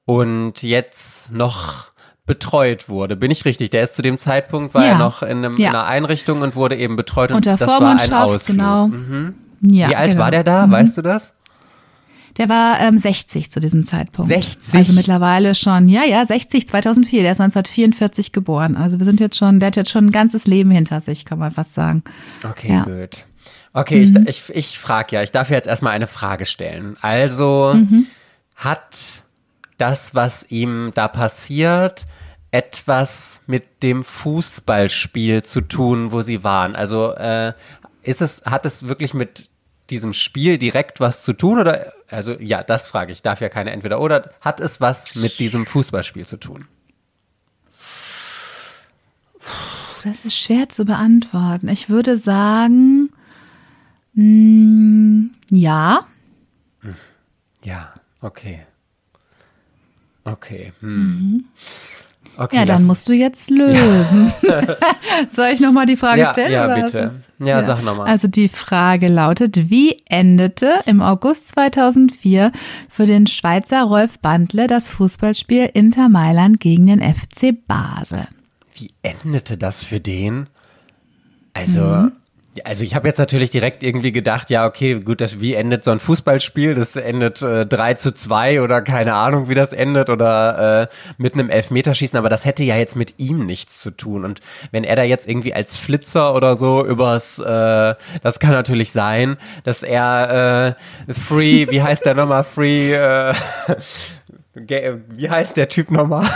[0.05, 1.87] und jetzt noch
[2.27, 3.17] betreut wurde.
[3.17, 3.71] Bin ich richtig?
[3.71, 4.91] Der ist zu dem Zeitpunkt, war Ja.
[4.93, 5.71] er noch in, einem, Ja.
[5.71, 8.57] in einer Einrichtung und wurde eben betreut und Unter das war ein Ausflug.
[8.59, 8.89] genau.
[8.89, 9.35] Mhm.
[9.63, 10.23] Ja, Wie alt genau.
[10.23, 10.71] war der da?
[10.71, 11.35] Weißt du das?
[12.37, 14.31] Der war ähm, 60 zu diesem Zeitpunkt.
[14.31, 14.75] 60?
[14.75, 17.23] Also mittlerweile schon, ja, ja, 60, 2004.
[17.23, 18.77] Der ist 1944 geboren.
[18.77, 21.39] Also wir sind jetzt schon, der hat jetzt schon ein ganzes Leben hinter sich, kann
[21.39, 22.03] man fast sagen.
[22.49, 22.85] Okay, Ja.
[22.85, 23.25] gut.
[23.73, 26.97] Okay, ich, ich, ich frage ja, ich darf jetzt erstmal eine Frage stellen.
[27.01, 27.77] Also,
[28.57, 29.23] hat
[29.77, 32.07] das, was ihm da passiert,
[32.51, 36.75] etwas mit dem Fußballspiel zu tun, wo sie waren?
[36.75, 37.53] Also, äh,
[38.03, 39.51] ist es, hat es wirklich mit
[39.91, 43.71] diesem Spiel direkt was zu tun oder, also, ja, das frage ich, darf ja keine
[43.71, 46.67] entweder oder, hat es was mit diesem Fußballspiel zu tun?
[50.05, 51.69] Das ist schwer zu beantworten.
[51.69, 53.11] Ich würde sagen,
[54.15, 56.07] mh, ja.
[57.65, 58.61] Ja, okay.
[60.25, 60.73] Okay.
[60.81, 61.45] Hm.
[62.37, 62.59] Okay, Mhm.
[62.61, 64.33] Ja, dann musst du jetzt lösen.
[65.29, 66.53] Soll ich nochmal die Frage Ja, stellen?
[66.53, 67.23] ja, oder bitte.
[67.39, 68.07] Es- Ja, sag noch mal.
[68.07, 72.53] Also die Frage lautet, wie endete im August 2004
[72.89, 78.27] für den Schweizer Rolf Bandle das Fußballspiel Inter Mailand gegen den FC Basel?
[78.75, 80.49] Wie endete das für den?
[81.55, 82.13] Also, Mhm.
[82.65, 85.91] Also ich habe jetzt natürlich direkt irgendwie gedacht, ja, okay, gut, das, wie endet so
[85.91, 86.75] ein Fußballspiel?
[86.75, 90.87] Das endet äh, 3 zu 2 oder keine Ahnung, wie das endet oder äh,
[91.19, 94.25] mit einem Elfmeterschießen, aber das hätte ja jetzt mit ihm nichts zu tun.
[94.25, 98.93] Und wenn er da jetzt irgendwie als Flitzer oder so übers, äh, das kann natürlich
[98.93, 100.77] sein, dass er
[101.09, 103.35] äh, Free, wie heißt der nochmal, Free, äh,
[104.55, 106.29] wie heißt der Typ nochmal?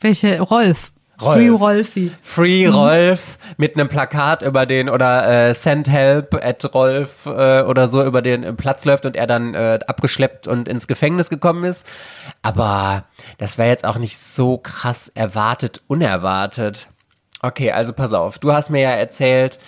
[0.00, 0.92] Welche Rolf?
[1.20, 1.34] Rolf.
[1.34, 2.12] Free Rolfi.
[2.22, 7.88] Free Rolf mit einem Plakat über den oder äh, Send Help at Rolf äh, oder
[7.88, 11.86] so über den Platz läuft und er dann äh, abgeschleppt und ins Gefängnis gekommen ist.
[12.42, 13.04] Aber
[13.38, 16.88] das wäre jetzt auch nicht so krass erwartet, unerwartet.
[17.42, 18.38] Okay, also pass auf.
[18.38, 19.58] Du hast mir ja erzählt,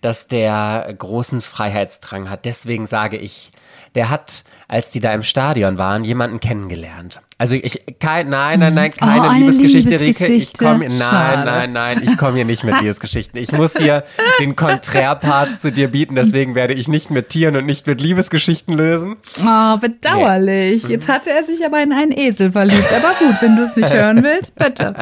[0.00, 2.44] dass der großen Freiheitsdrang hat.
[2.44, 3.52] Deswegen sage ich,
[3.94, 7.20] der hat, als die da im Stadion waren, jemanden kennengelernt.
[7.40, 10.64] Also ich, kein, nein, nein, nein, keine Oh, Liebesgeschichte, Liebesgeschichte.
[10.64, 10.84] Rike.
[10.86, 11.44] Ich komm, nein, Schade.
[11.44, 13.40] nein, nein, ich komme hier nicht mit Liebesgeschichten.
[13.40, 14.02] Ich muss hier
[14.40, 18.74] den Konträrpart zu dir bieten, deswegen werde ich nicht mit Tieren und nicht mit Liebesgeschichten
[18.76, 19.16] lösen.
[19.46, 20.84] Oh, bedauerlich.
[20.84, 20.90] Mhm.
[20.90, 22.88] Jetzt hatte er sich aber in einen Esel verliebt.
[22.92, 24.94] Aber gut, wenn du es nicht hören willst, bitte.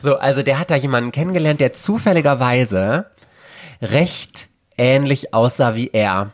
[0.00, 3.06] So, also der hat da jemanden kennengelernt, der zufälligerweise
[3.82, 4.48] recht
[4.78, 6.30] ähnlich aussah wie er.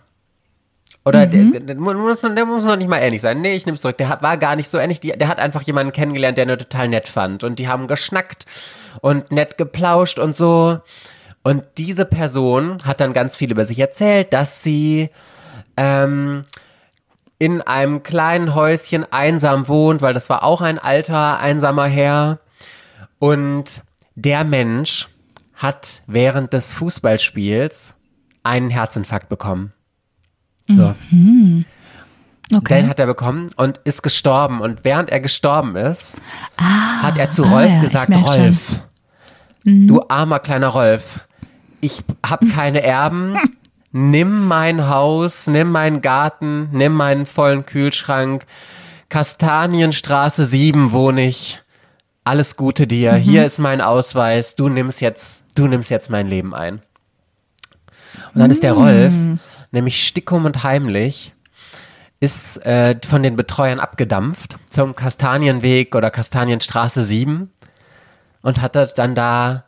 [1.08, 1.52] Oder Mhm.
[1.52, 3.40] der, der, muss, der muss noch nicht mal ähnlich sein.
[3.40, 3.96] Nee, ich nehme es zurück.
[3.98, 5.00] Der war gar nicht so ähnlich.
[5.00, 7.44] Die, der hat einfach jemanden kennengelernt, der er total nett fand.
[7.44, 8.44] Und die haben geschnackt
[9.00, 10.80] und nett geplauscht und so.
[11.42, 15.08] Und diese Person hat dann ganz viel über sich erzählt, dass sie
[15.78, 16.44] ähm,
[17.38, 22.38] in einem kleinen Häuschen einsam wohnt, weil das war auch ein alter, einsamer Herr.
[23.18, 23.82] Und
[24.14, 25.08] der Mensch
[25.54, 27.94] hat während des Fußballspiels
[28.42, 29.72] einen Herzinfarkt bekommen.
[30.68, 30.94] So.
[32.54, 32.82] Okay.
[32.82, 34.60] Den hat er bekommen und ist gestorben.
[34.60, 36.14] Und während er gestorben ist,
[36.56, 38.22] hat er zu ah Rolf ja, ich gesagt, schon.
[38.22, 38.28] Mhm.
[38.28, 38.80] Rolf,
[39.64, 41.26] du armer kleiner Rolf,
[41.80, 43.36] ich habe keine Erben.
[43.90, 48.44] Nimm mein Haus, nimm meinen Garten, nimm meinen vollen Kühlschrank.
[49.08, 51.62] Kastanienstraße 7 wohne ich.
[52.22, 53.14] Alles Gute dir.
[53.14, 53.18] Mhm.
[53.20, 54.54] Hier ist mein Ausweis.
[54.56, 56.82] Du nimmst jetzt, du nimmst jetzt mein Leben ein.
[58.34, 59.34] Und dann ist der Rolf Mm.
[59.70, 61.34] nämlich stickum und heimlich
[62.20, 67.50] ist äh, von den Betreuern abgedampft zum Kastanienweg oder Kastanienstraße 7
[68.42, 69.64] und hat dann da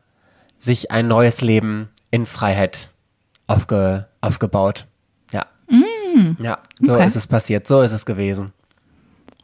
[0.59, 2.89] sich ein neues Leben in Freiheit
[3.47, 4.87] aufge, aufgebaut.
[5.33, 5.47] Ja.
[6.41, 6.95] Ja, so Mm.
[6.97, 7.07] Okay.
[7.07, 8.53] ist es passiert, so ist es gewesen.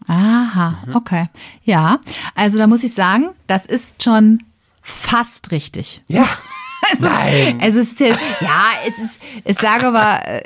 [0.09, 0.97] Aha, Mhm.
[0.97, 1.29] okay.
[1.63, 2.01] Ja,
[2.35, 4.43] also da muss ich sagen, das ist schon
[4.83, 6.03] fast richtig.
[6.07, 6.27] Ja.
[6.93, 7.61] Es Nein.
[7.61, 8.07] Ist, es ist ja,
[8.41, 10.43] ja, es ist, ich sage aber, äh,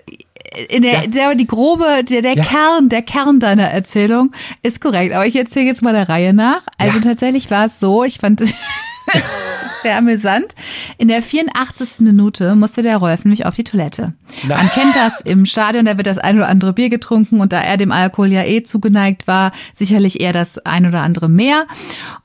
[0.69, 2.43] in der, der, die grobe, der, der Ja.
[2.45, 5.15] Kern, der Kern deiner Erzählung ist korrekt.
[5.15, 6.63] Aber ich erzähle jetzt mal der Reihe nach.
[6.79, 7.05] Also Ja.
[7.05, 8.41] tatsächlich war es so, ich fand
[9.83, 10.55] sehr amüsant.
[10.99, 12.01] In der 84.
[12.01, 14.15] Minute musste der Rolf nämlich auf die Toilette.
[14.49, 17.61] Man kennt das im Stadion, da wird das ein oder andere Bier getrunken und da
[17.61, 21.67] er dem Alkohol ja eh zugeneigt war, sicherlich eher das ein oder andere mehr.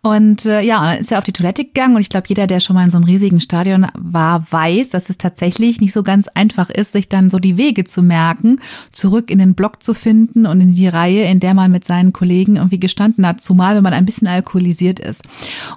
[0.01, 2.59] Und äh, ja, dann ist er auf die Toilette gegangen und ich glaube, jeder, der
[2.59, 6.27] schon mal in so einem riesigen Stadion war, weiß, dass es tatsächlich nicht so ganz
[6.27, 8.59] einfach ist, sich dann so die Wege zu merken,
[8.91, 12.13] zurück in den Block zu finden und in die Reihe, in der man mit seinen
[12.13, 15.23] Kollegen irgendwie gestanden hat, zumal wenn man ein bisschen alkoholisiert ist.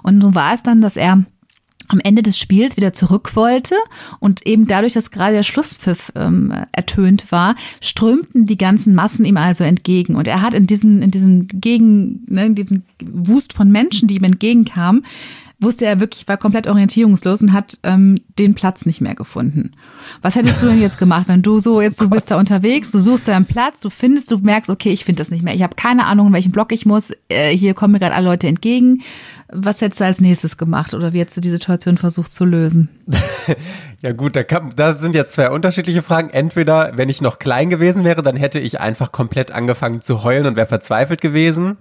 [0.03, 1.23] Und so war es dann, dass er
[1.89, 3.75] am Ende des Spiels wieder zurück wollte
[4.19, 9.37] und eben dadurch, dass gerade der Schlusspfiff ähm, ertönt war, strömten die ganzen Massen ihm
[9.37, 13.71] also entgegen und er hat in diesen in diesen Gegen ne, in diesem Wust von
[13.71, 15.03] Menschen, die ihm entgegenkamen,
[15.59, 19.71] wusste er wirklich war komplett orientierungslos und hat ähm, den Platz nicht mehr gefunden.
[20.21, 22.99] Was hättest du denn jetzt gemacht, wenn du so jetzt du bist da unterwegs, du
[22.99, 25.75] suchst deinen Platz, du findest, du merkst, okay, ich finde das nicht mehr, ich habe
[25.75, 29.01] keine Ahnung, in welchen Block ich muss, äh, hier kommen mir gerade alle Leute entgegen.
[29.51, 32.89] Was hättest du als nächstes gemacht oder wie hättest du die Situation versucht zu lösen?
[34.01, 36.29] Ja gut, da, kann, da sind jetzt zwei unterschiedliche Fragen.
[36.29, 40.45] Entweder, wenn ich noch klein gewesen wäre, dann hätte ich einfach komplett angefangen zu heulen
[40.45, 41.75] und wäre verzweifelt gewesen.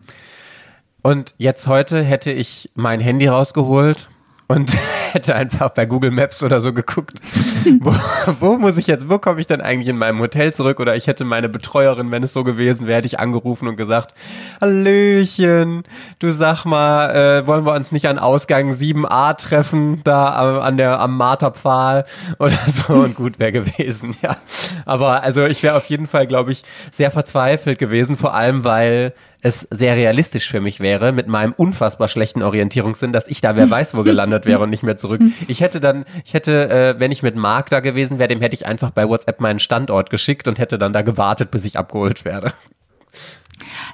[1.01, 4.09] Und jetzt heute hätte ich mein Handy rausgeholt
[4.49, 4.77] und
[5.13, 7.21] hätte einfach bei Google Maps oder so geguckt,
[7.81, 7.95] wo,
[8.41, 10.81] wo muss ich jetzt, wo komme ich denn eigentlich in meinem Hotel zurück?
[10.81, 14.15] Oder ich hätte meine Betreuerin, wenn es so gewesen wäre, hätte ich angerufen und gesagt,
[14.61, 15.85] Hallöchen,
[16.19, 20.77] du sag mal, äh, wollen wir uns nicht an Ausgang 7a treffen, da am- an
[20.77, 22.05] der, am Marterpfahl
[22.39, 24.37] oder so und gut wäre gewesen, ja.
[24.85, 29.13] Aber also ich wäre auf jeden Fall, glaube ich, sehr verzweifelt gewesen, vor allem weil
[29.41, 33.71] es sehr realistisch für mich wäre, mit meinem unfassbar schlechten Orientierungssinn, dass ich da wer
[33.71, 35.21] weiß wo gelandet wäre und nicht mehr zurück.
[35.47, 38.55] Ich hätte dann, ich hätte, äh, wenn ich mit Marc da gewesen wäre, dem hätte
[38.55, 42.25] ich einfach bei WhatsApp meinen Standort geschickt und hätte dann da gewartet, bis ich abgeholt
[42.25, 42.53] werde.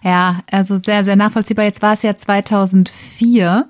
[0.02, 1.64] Ja, also sehr, sehr nachvollziehbar.
[1.64, 3.68] Jetzt war es ja 2004.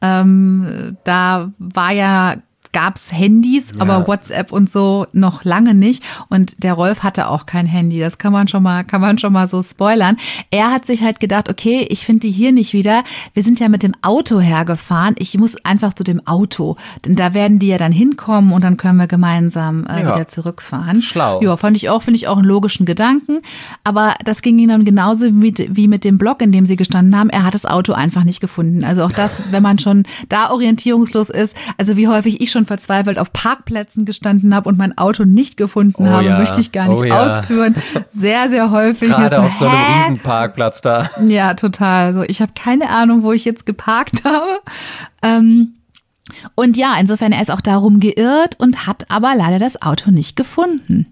[0.00, 2.36] Ähm, da war ja
[2.72, 3.82] gab's Handys, Ja.
[3.82, 6.02] aber WhatsApp und so noch lange nicht.
[6.28, 8.00] Und der Rolf hatte auch kein Handy.
[8.00, 10.16] Das kann man schon mal, kann man schon mal so spoilern.
[10.50, 13.04] Er hat sich halt gedacht, okay, ich finde die hier nicht wieder.
[13.34, 15.14] Wir sind ja mit dem Auto hergefahren.
[15.18, 16.76] Ich muss einfach zu dem Auto.
[17.04, 20.14] Denn da werden die ja dann hinkommen und dann können wir gemeinsam äh, Ja.
[20.14, 21.02] wieder zurückfahren.
[21.02, 21.42] Schlau.
[21.42, 23.40] Ja, fand ich auch, finde ich auch einen logischen Gedanken.
[23.84, 27.18] Aber das ging ihm dann genauso mit, wie mit dem Block, in dem sie gestanden
[27.18, 27.30] haben.
[27.30, 28.84] Er hat das Auto einfach nicht gefunden.
[28.84, 33.18] Also auch das, wenn man schon da orientierungslos ist, also wie häufig ich schon verzweifelt
[33.18, 36.38] auf Parkplätzen gestanden habe und mein Auto nicht gefunden Oh habe, ja.
[36.38, 37.26] möchte ich gar nicht Oh ja.
[37.26, 37.74] ausführen.
[38.10, 39.08] Sehr, sehr häufig.
[39.08, 40.00] Gerade Jetzt auf so einem hä?
[40.08, 41.08] Riesenparkplatz da.
[41.26, 42.06] Ja, total.
[42.06, 44.60] Also ich habe keine Ahnung, wo ich jetzt geparkt habe.
[45.22, 45.74] Ähm,
[46.54, 50.36] und ja, insofern, er ist auch darum geirrt und hat aber leider das Auto nicht
[50.36, 51.06] gefunden.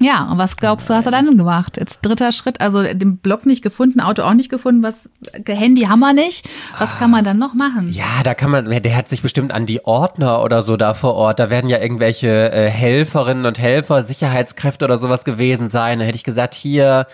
[0.00, 1.76] Ja, und was glaubst du, was er dann gemacht?
[1.76, 5.10] Jetzt dritter Schritt, also den Block nicht gefunden, Auto auch nicht gefunden, was
[5.46, 6.48] Handy haben wir nicht.
[6.78, 7.90] Was kann man dann noch machen?
[7.92, 11.14] Ja, da kann man, der hat sich bestimmt an die Ordner oder so da vor
[11.14, 11.40] Ort.
[11.40, 15.98] Da werden ja irgendwelche äh, Helferinnen und Helfer, Sicherheitskräfte oder sowas gewesen sein.
[15.98, 17.06] Da hätte ich gesagt, hier,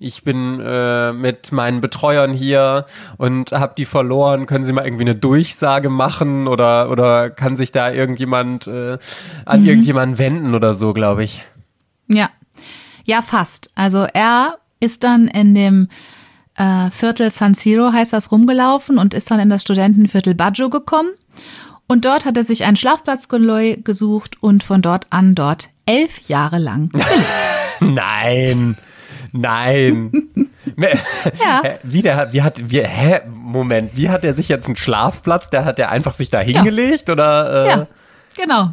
[0.00, 2.86] ich bin äh, mit meinen Betreuern hier
[3.18, 4.46] und hab die verloren.
[4.46, 8.98] Können Sie mal irgendwie eine Durchsage machen oder oder kann sich da irgendjemand äh,
[9.44, 11.44] an irgendjemanden wenden oder so, glaube ich.
[12.14, 12.30] Ja.
[13.04, 13.70] Ja, fast.
[13.74, 15.88] Also er ist dann in dem
[16.56, 21.10] äh, Viertel San Siro, heißt das, rumgelaufen und ist dann in das Studentenviertel Baggio gekommen.
[21.88, 26.58] Und dort hat er sich einen Schlafplatz gesucht und von dort an dort elf Jahre
[26.58, 26.90] lang.
[27.80, 28.76] Nein.
[29.32, 30.12] Nein.
[31.40, 31.62] Ja.
[31.82, 35.50] Wie der, wie hat, wie, hä, Moment, wie hat er sich jetzt einen Schlafplatz?
[35.50, 37.64] Der hat er einfach sich da hingelegt oder?
[37.64, 37.68] Äh?
[37.68, 37.86] Ja,
[38.36, 38.72] genau.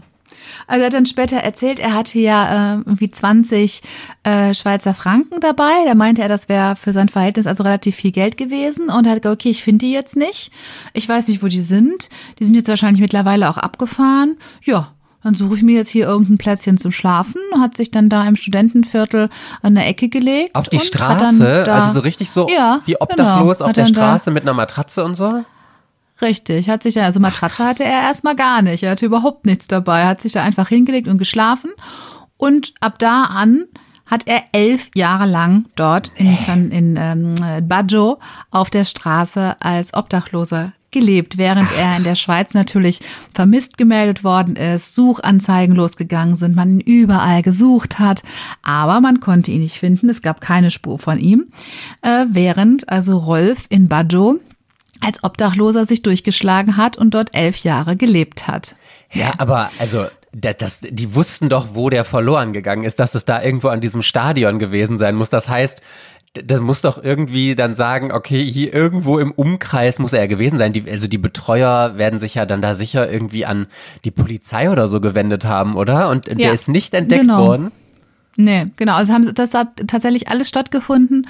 [0.67, 3.82] Also er hat dann später erzählt, er hatte ja äh, irgendwie 20
[4.23, 5.71] äh, Schweizer Franken dabei.
[5.86, 8.89] Da meinte er, das wäre für sein Verhältnis also relativ viel Geld gewesen.
[8.89, 10.52] Und er hat gesagt, okay, ich finde die jetzt nicht.
[10.93, 12.10] Ich weiß nicht, wo die sind.
[12.39, 14.38] Die sind jetzt wahrscheinlich mittlerweile auch abgefahren.
[14.63, 14.91] Ja,
[15.23, 17.41] dann suche ich mir jetzt hier irgendein Plätzchen zum Schlafen.
[17.60, 19.30] Hat sich dann da im Studentenviertel
[19.62, 20.56] an der Ecke gelegt.
[20.56, 21.65] Auf die Straße?
[21.69, 23.04] Also so richtig so Ja, wie genau.
[23.04, 25.43] obdachlos auf Hat der Straße mit einer Matratze und so?
[26.21, 28.84] Richtig, hat sich da, also Matratze hatte er erstmal gar nicht.
[28.84, 30.01] Er hatte überhaupt nichts dabei.
[30.01, 31.71] Er hat sich da einfach hingelegt und geschlafen.
[32.38, 33.65] Und ab da an
[34.05, 37.36] hat er elf Jahre lang dort in, San, in ähm,
[37.67, 38.17] Baggio
[38.49, 43.01] auf der Straße als Obdachloser gelebt, während er in der Schweiz natürlich
[43.34, 48.23] vermisst gemeldet worden ist, Suchanzeigen losgegangen sind, man ihn überall gesucht hat,
[48.63, 51.51] aber man konnte ihn nicht finden, es gab keine Spur von ihm,
[52.01, 54.39] äh, während also Rolf in Baggio
[55.01, 58.75] als Obdachloser sich durchgeschlagen hat und dort elf Jahre gelebt hat.
[59.13, 63.25] Ja, aber also das, das, die wussten doch, wo der verloren gegangen ist, dass es
[63.25, 65.29] da irgendwo an diesem Stadion gewesen sein muss.
[65.29, 65.81] Das heißt,
[66.33, 70.73] das muss doch irgendwie dann sagen, okay, hier irgendwo im Umkreis muss er gewesen sein.
[70.73, 73.65] Die, also die Betreuer werden sich ja dann da sicher irgendwie an
[74.05, 76.09] die Polizei oder so gewendet haben, oder?
[76.09, 77.47] Und der Ja, ist nicht entdeckt genau.
[77.47, 77.71] worden.
[78.41, 78.93] Nee, genau.
[78.93, 81.28] Also haben sie, das hat tatsächlich alles stattgefunden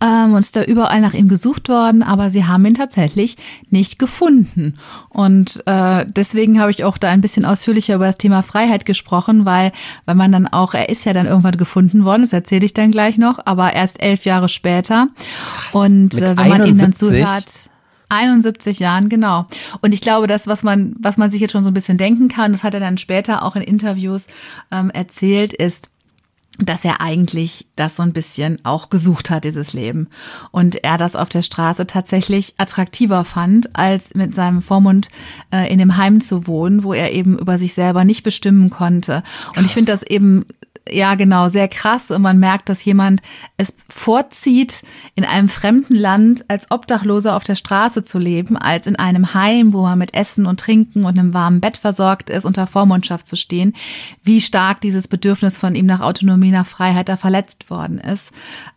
[0.00, 3.36] ähm, und ist da überall nach ihm gesucht worden, aber sie haben ihn tatsächlich
[3.70, 4.74] nicht gefunden.
[5.08, 9.44] Und äh, deswegen habe ich auch da ein bisschen ausführlicher über das Thema Freiheit gesprochen,
[9.44, 9.72] weil,
[10.06, 12.92] weil man dann auch, er ist ja dann irgendwann gefunden worden, das erzähle ich dann
[12.92, 15.08] gleich noch, aber erst elf Jahre später.
[15.72, 17.08] Und äh, wenn man ihm dann 71?
[17.08, 17.52] zuhört.
[18.10, 19.46] 71 Jahren, genau.
[19.80, 22.28] Und ich glaube, das, was man, was man sich jetzt schon so ein bisschen denken
[22.28, 24.28] kann, das hat er dann später auch in Interviews
[24.70, 25.90] ähm, erzählt, ist,
[26.58, 30.08] dass er eigentlich das so ein bisschen auch gesucht hat, dieses Leben.
[30.52, 35.08] Und er das auf der Straße tatsächlich attraktiver fand, als mit seinem Vormund
[35.52, 39.24] äh, in dem Heim zu wohnen, wo er eben über sich selber nicht bestimmen konnte.
[39.56, 40.46] Und ich finde das eben
[40.90, 42.10] ja, genau, sehr krass.
[42.10, 43.22] Und man merkt, dass jemand
[43.56, 44.82] es vorzieht,
[45.14, 49.72] in einem fremden Land als Obdachloser auf der Straße zu leben, als in einem Heim,
[49.72, 53.36] wo man mit Essen und Trinken und einem warmen Bett versorgt ist, unter Vormundschaft zu
[53.36, 53.72] stehen.
[54.22, 58.30] Wie stark dieses Bedürfnis von ihm nach Autonomie, nach Freiheit da verletzt worden ist,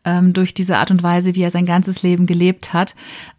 [0.05, 2.95] ähm, durch diese Art und Weise, wie er sein ganzes Leben gelebt hat.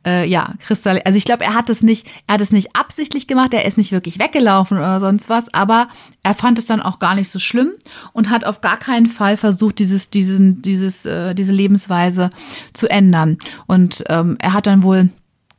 [0.07, 3.27] Äh, ja, Kristall, also ich glaube, er hat es nicht, er hat es nicht absichtlich
[3.27, 5.89] gemacht, er ist nicht wirklich weggelaufen oder sonst was, aber
[6.23, 7.73] er fand es dann auch gar nicht so schlimm
[8.13, 12.31] und hat auf gar keinen Fall versucht, dieses, diesen, dieses, äh, diese Lebensweise
[12.73, 13.39] zu ändern.
[13.67, 15.11] Und ähm, er hat dann wohl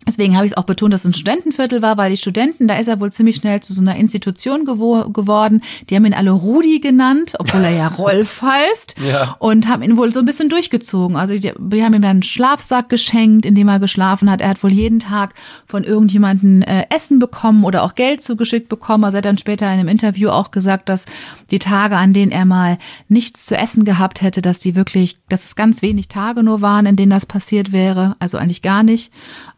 [0.09, 2.77] Deswegen habe ich es auch betont, dass es ein Studentenviertel war, weil die Studenten, da
[2.77, 5.61] ist er wohl ziemlich schnell zu so einer Institution gewo geworden.
[5.87, 8.95] Die haben ihn alle Rudi genannt, obwohl er ja Rolf heißt.
[9.07, 9.35] Ja.
[9.37, 11.15] Und haben ihn wohl so ein bisschen durchgezogen.
[11.15, 14.41] Also die, die haben ihm dann einen Schlafsack geschenkt, in dem er geschlafen hat.
[14.41, 15.35] Er hat wohl jeden Tag
[15.67, 19.03] von irgendjemandem äh, Essen bekommen oder auch Geld zugeschickt bekommen.
[19.03, 21.05] Also er hat dann später in einem Interview auch gesagt, dass
[21.51, 25.45] die Tage, an denen er mal nichts zu essen gehabt hätte, dass die wirklich, dass
[25.45, 28.15] es ganz wenig Tage nur waren, in denen das passiert wäre.
[28.17, 29.11] Also eigentlich gar nicht.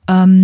[0.09, 0.40] Ähm,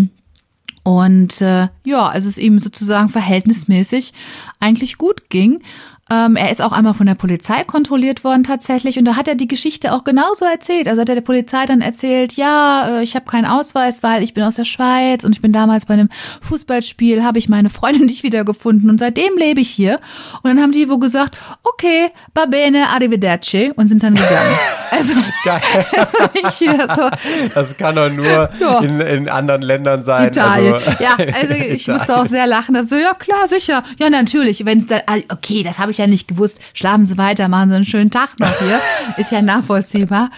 [0.88, 4.14] Und äh, ja, also es ihm sozusagen verhältnismäßig
[4.62, 5.62] eigentlich gut ging.
[6.10, 9.36] Ähm, er ist auch einmal von der Polizei kontrolliert worden tatsächlich und da hat er
[9.36, 10.88] die Geschichte auch genauso erzählt.
[10.88, 14.34] Also hat er der Polizei dann erzählt, ja, äh, ich habe keinen Ausweis, weil ich
[14.34, 16.10] bin aus der Schweiz und ich bin damals bei einem
[16.42, 20.00] Fußballspiel, habe ich meine Freundin nicht wiedergefunden und seitdem lebe ich hier.
[20.44, 24.56] Und dann haben die wohl gesagt, okay, va bene, arrivederci und sind dann gegangen.
[24.90, 25.12] Also,
[25.44, 25.62] Geil.
[25.98, 28.80] also ich Das kann doch nur Ja.
[28.80, 30.30] in, in anderen Ländern sein.
[30.30, 30.76] Italien.
[30.76, 32.74] Also, ja, also ich musste auch sehr lachen.
[32.74, 33.84] Also, ja, klar, sicher.
[34.00, 34.64] Ja, natürlich.
[34.66, 36.60] Wenn es dann, ah, okay, das habe ich ja nicht gewusst.
[36.74, 38.80] Schlafen Sie weiter, machen Sie einen schönen Tag noch hier.
[39.18, 40.30] Ist ja nachvollziehbar.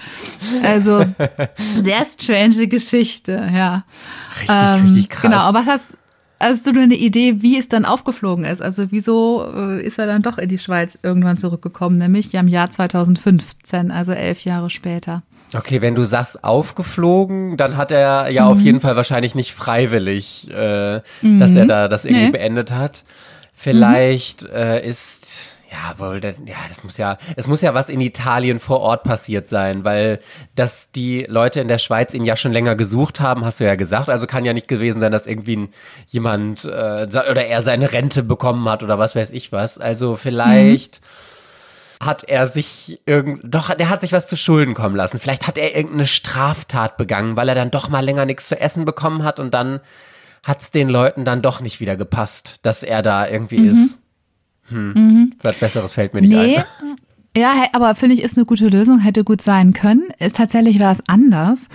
[0.63, 1.05] Also,
[1.79, 3.83] sehr strange Geschichte, ja.
[4.39, 5.21] Richtig, richtig krass.
[5.23, 5.97] Genau, aber was hast,
[6.39, 8.61] hast du eine Idee, wie es dann aufgeflogen ist?
[8.61, 11.97] Also, wieso äh, ist er dann doch in die Schweiz irgendwann zurückgekommen?
[11.97, 15.23] Nämlich ja im Jahr 2015, also elf Jahre später.
[15.55, 18.51] Okay, wenn du sagst aufgeflogen, dann hat er ja Mhm.
[18.51, 22.31] auf jeden Fall wahrscheinlich nicht freiwillig, äh, dass er da das irgendwie Nee.
[22.31, 23.03] beendet hat.
[23.61, 28.57] Vielleicht äh, ist ja wohl, ja, das muss ja, es muss ja was in Italien
[28.57, 30.19] vor Ort passiert sein, weil
[30.55, 33.75] dass die Leute in der Schweiz ihn ja schon länger gesucht haben, hast du ja
[33.75, 34.09] gesagt.
[34.09, 35.69] Also kann ja nicht gewesen sein, dass irgendwie ein,
[36.07, 39.77] jemand äh, oder er seine Rente bekommen hat oder was weiß ich was.
[39.77, 41.01] Also vielleicht
[42.01, 45.19] hat er sich irgend doch der hat sich was zu Schulden kommen lassen.
[45.19, 48.85] Vielleicht hat er irgendeine Straftat begangen, weil er dann doch mal länger nichts zu essen
[48.85, 49.81] bekommen hat und dann
[50.43, 53.99] hat's den Leuten dann doch nicht wieder gepasst, dass er da irgendwie ist.
[54.69, 55.33] Hm.
[55.41, 56.57] Was Besseres fällt mir nicht Nee.
[56.57, 56.63] ein.
[57.37, 60.03] Ja, aber finde ich, ist eine gute Lösung, hätte gut sein können.
[60.17, 61.69] Ist tatsächlich was anders.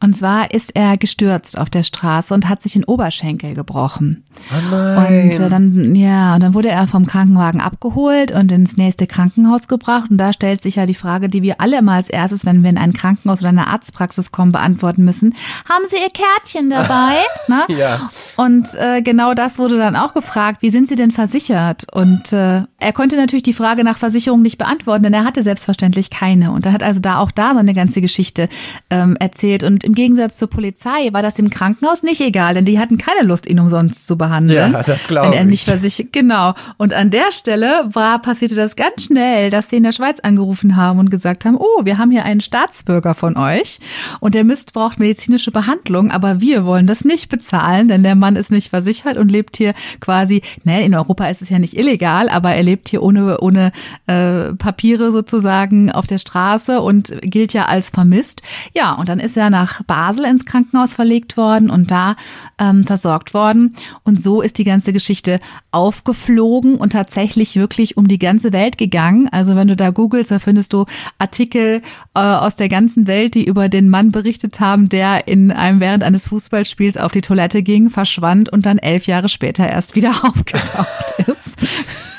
[0.00, 4.22] Und zwar ist er gestürzt auf der Straße und hat sich den Oberschenkel gebrochen.
[4.50, 5.24] Oh nein.
[5.24, 9.66] Und äh, dann, ja, und dann wurde er vom Krankenwagen abgeholt und ins nächste Krankenhaus
[9.66, 10.10] gebracht.
[10.10, 12.70] Und da stellt sich ja die Frage, die wir alle mal als erstes, wenn wir
[12.70, 15.34] in ein Krankenhaus oder eine Arztpraxis kommen, beantworten müssen.
[15.68, 17.14] Haben Sie Ihr Kärtchen dabei?
[17.48, 17.64] ne?
[17.74, 18.10] Ja.
[18.36, 21.86] Und äh, genau das wurde dann auch gefragt, wie sind Sie denn versichert?
[21.92, 26.10] Und äh, er konnte natürlich die Frage nach Versicherung nicht beantworten, denn er hatte selbstverständlich
[26.10, 26.52] keine.
[26.52, 28.48] Und er hat also da auch da seine ganze Geschichte
[28.88, 29.64] ähm, erzählt.
[29.64, 33.26] Und im Gegensatz zur Polizei war das dem Krankenhaus nicht egal, denn die hatten keine
[33.26, 34.72] Lust, ihn umsonst zu behandeln.
[34.72, 35.64] Ja, das glaub Wenn er nicht ich.
[35.64, 36.54] versichert, genau.
[36.76, 40.76] Und an der Stelle war, passierte das ganz schnell, dass sie in der Schweiz angerufen
[40.76, 43.80] haben und gesagt haben, oh, wir haben hier einen Staatsbürger von euch
[44.20, 48.36] und der Mist braucht medizinische Behandlung, aber wir wollen das nicht bezahlen, denn der Mann
[48.36, 52.28] ist nicht versichert und lebt hier quasi, ne, in Europa ist es ja nicht illegal,
[52.28, 53.72] aber er lebt hier ohne, ohne
[54.06, 58.42] äh, Papiere sozusagen auf der Straße und gilt ja als vermisst.
[58.74, 62.16] Ja, und dann ist er nach Basel ins Krankenhaus verlegt worden und da
[62.58, 63.74] ähm, versorgt worden.
[64.04, 69.28] Und so ist die ganze Geschichte aufgeflogen und tatsächlich wirklich um die ganze Welt gegangen.
[69.30, 70.84] Also wenn du da googelst, da findest du
[71.18, 71.80] Artikel
[72.14, 76.04] äh, aus der ganzen Welt, die über den Mann berichtet haben, der in einem während
[76.04, 81.14] eines Fußballspiels auf die Toilette ging, verschwand und dann elf Jahre später erst wieder aufgetaucht
[81.26, 81.56] ist.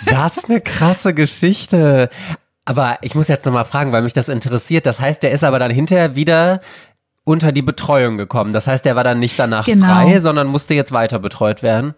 [0.10, 2.10] Das ist eine krasse Geschichte.
[2.66, 4.86] Aber ich muss jetzt nochmal fragen, weil mich das interessiert.
[4.86, 6.62] Das heißt, der ist aber dann hinterher wieder
[7.30, 8.52] unter die Betreuung gekommen.
[8.54, 9.86] Das heißt, der war dann nicht danach Genau.
[9.86, 11.94] frei, sondern musste jetzt weiter betreut werden.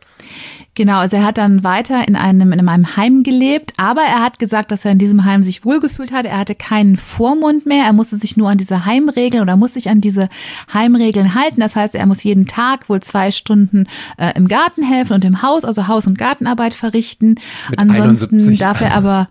[0.73, 4.39] Genau, also er hat dann weiter in einem, in einem Heim gelebt, aber er hat
[4.39, 6.25] gesagt, dass er in diesem Heim sich wohlgefühlt hat.
[6.25, 7.85] Er hatte keinen Vormund mehr.
[7.85, 10.27] Er musste sich nur an diese Heimregeln oder muss sich an diese
[10.73, 11.61] Heimregeln halten.
[11.61, 15.41] Das heißt, er muss jeden Tag wohl zwei Stunden äh, im Garten helfen und im
[15.41, 17.35] Haus, also Haus- und Gartenarbeit verrichten.
[17.69, 18.59] Mit Ansonsten 71.
[18.59, 19.29] darf er aber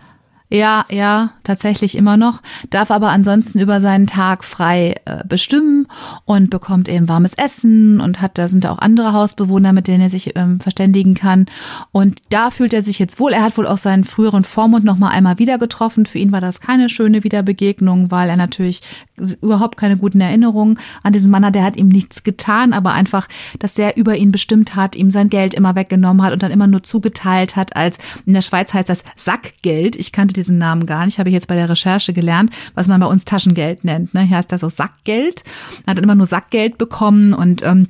[0.53, 2.43] ja, ja, tatsächlich immer noch.
[2.71, 5.87] Darf aber ansonsten über seinen Tag frei äh, bestimmen
[6.25, 10.11] und bekommt eben warmes Essen und hat, da sind auch andere Hausbewohner, mit denen er
[10.11, 11.47] sich ähm, verständigen kann.
[11.93, 13.33] Und da fühlt er sich jetzt wohl.
[13.33, 16.05] Er hat wohl auch seinen früheren Vormund noch mal einmal wieder getroffen.
[16.05, 18.83] Für ihn war das keine schöne Wiederbegegnung, weil er natürlich
[19.41, 21.55] überhaupt keine guten Erinnerungen an diesen Mann hat.
[21.55, 23.29] Der hat ihm nichts getan, aber einfach,
[23.61, 26.67] dass der über ihn bestimmt hat, ihm sein Geld immer weggenommen hat und dann immer
[26.67, 29.95] nur zugeteilt hat als, in der Schweiz heißt das Sackgeld.
[29.95, 33.01] Ich kannte diesen Namen gar nicht, habe ich jetzt bei der Recherche gelernt, was man
[33.01, 34.15] bei uns Taschengeld nennt.
[34.15, 34.23] Ne?
[34.23, 35.45] Hier heißt das auch Sackgeld.
[35.87, 37.87] Er hat immer nur Sackgeld bekommen und ähm,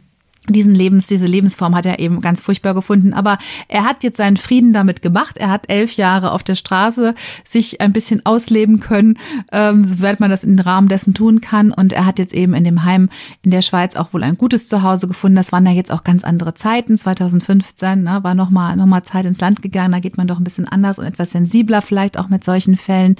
[0.48, 3.12] diesen Lebens, diese Lebensform hat er eben ganz furchtbar gefunden.
[3.12, 5.36] Aber er hat jetzt seinen Frieden damit gemacht.
[5.36, 9.18] Er hat elf Jahre auf der Straße sich ein bisschen ausleben können,
[9.52, 11.72] ähm, soweit man das im Rahmen dessen tun kann.
[11.72, 13.10] Und er hat jetzt eben in dem Heim
[13.42, 15.36] in der Schweiz auch wohl ein gutes Zuhause gefunden.
[15.36, 16.96] Das waren ja jetzt auch ganz andere Zeiten.
[16.96, 19.92] 2015 ne, war nochmal noch mal Zeit ins Land gegangen.
[19.92, 23.16] Da geht man doch ein bisschen anders und etwas sensibler vielleicht auch mit solchen Fällen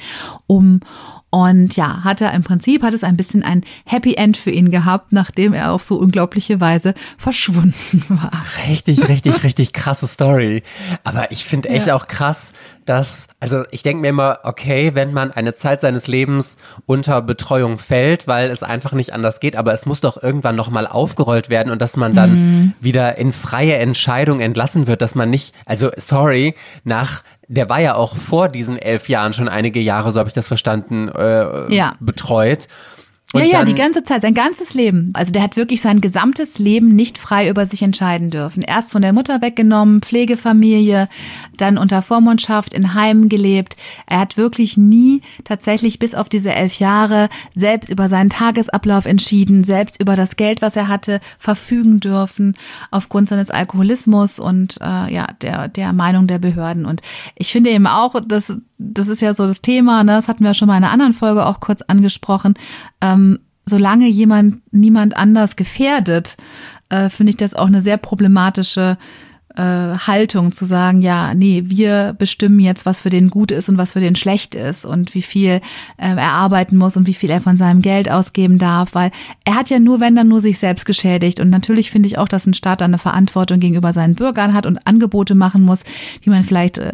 [0.47, 0.81] um.
[1.31, 4.73] Und ja, hat er im Prinzip, hat es ein bisschen ein Happy End für ihn
[4.73, 8.33] gehabt, nachdem er auf so unglaubliche Weise verschwunden war.
[8.69, 10.65] Richtig, richtig, richtig krasse Story.
[11.05, 11.95] Aber ich finde echt ja.
[11.95, 12.53] auch krass,
[12.85, 17.79] dass, also ich denke mir immer, okay, wenn man eine Zeit seines Lebens unter Betreuung
[17.79, 21.71] fällt, weil es einfach nicht anders geht, aber es muss doch irgendwann nochmal aufgerollt werden
[21.71, 22.73] und dass man dann mhm.
[22.81, 27.97] wieder in freie Entscheidung entlassen wird, dass man nicht, also sorry, nach der war ja
[27.97, 31.95] auch vor diesen elf Jahren schon einige Jahre, so habe ich das verstanden, äh, ja.
[31.99, 32.69] betreut.
[33.33, 35.11] Und ja, ja, die ganze Zeit, sein ganzes Leben.
[35.15, 38.63] Also der hat wirklich sein gesamtes Leben nicht frei über sich entscheiden dürfen.
[38.63, 41.09] Erst von der Mutter weggenommen, Pflegefamilie,
[41.57, 43.77] dann unter Vormundschaft in Heimen gelebt.
[44.07, 49.63] Er hat wirklich nie tatsächlich bis auf diese elf Jahre selbst über seinen Tagesablauf entschieden,
[49.63, 52.55] selbst über das Geld, was er hatte, verfügen dürfen,
[52.91, 56.85] aufgrund seines Alkoholismus und äh, ja, der, der Meinung der Behörden.
[56.85, 57.01] Und
[57.37, 60.13] ich finde eben auch, dass das ist ja so das Thema, ne?
[60.13, 62.55] das hatten wir schon mal in einer anderen Folge auch kurz angesprochen.
[63.03, 66.37] Ähm, solange jemand niemand anders gefährdet,
[66.89, 68.97] äh, finde ich das auch eine sehr problematische
[69.57, 73.79] äh, Haltung zu sagen, ja, nee, wir bestimmen jetzt, was für den gut ist und
[73.79, 75.61] was für den schlecht ist und wie viel
[75.97, 79.11] äh, er arbeiten muss und wie viel er von seinem Geld ausgeben darf, weil
[79.45, 81.41] er hat ja nur, wenn dann nur sich selbst geschädigt.
[81.41, 84.87] Und natürlich finde ich auch, dass ein Staat eine Verantwortung gegenüber seinen Bürgern hat und
[84.87, 85.85] Angebote machen muss,
[86.23, 86.93] wie man vielleicht äh,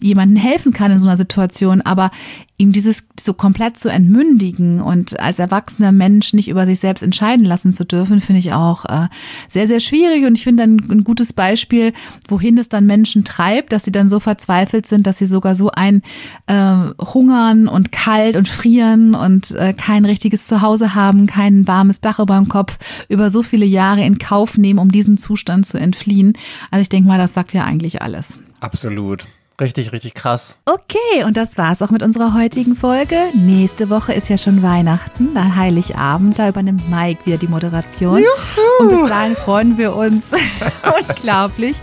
[0.00, 1.82] jemandem helfen kann in so einer Situation.
[1.82, 2.10] Aber
[2.58, 7.44] ihm dieses so komplett zu entmündigen und als erwachsener Mensch nicht über sich selbst entscheiden
[7.44, 9.06] lassen zu dürfen, finde ich auch äh,
[9.48, 10.26] sehr, sehr schwierig.
[10.26, 11.92] Und ich finde ein, ein gutes Beispiel,
[12.28, 15.70] wohin es dann Menschen treibt, dass sie dann so verzweifelt sind, dass sie sogar so
[15.70, 16.02] ein
[16.46, 22.18] äh, hungern und kalt und frieren und äh, kein richtiges Zuhause haben, kein warmes Dach
[22.18, 22.78] über dem Kopf,
[23.08, 26.34] über so viele Jahre in Kauf nehmen, um diesem Zustand zu entfliehen.
[26.70, 28.38] Also ich denke mal, das sagt ja eigentlich alles.
[28.60, 29.26] Absolut.
[29.60, 30.56] Richtig, richtig krass.
[30.66, 33.16] Okay, und das war's auch mit unserer heutigen Folge.
[33.34, 36.38] Nächste Woche ist ja schon Weihnachten, dann Heiligabend.
[36.38, 38.18] Da übernimmt Mike wieder die Moderation.
[38.18, 38.62] Juhu.
[38.78, 40.30] Und bis dahin freuen wir uns
[41.08, 41.76] unglaublich,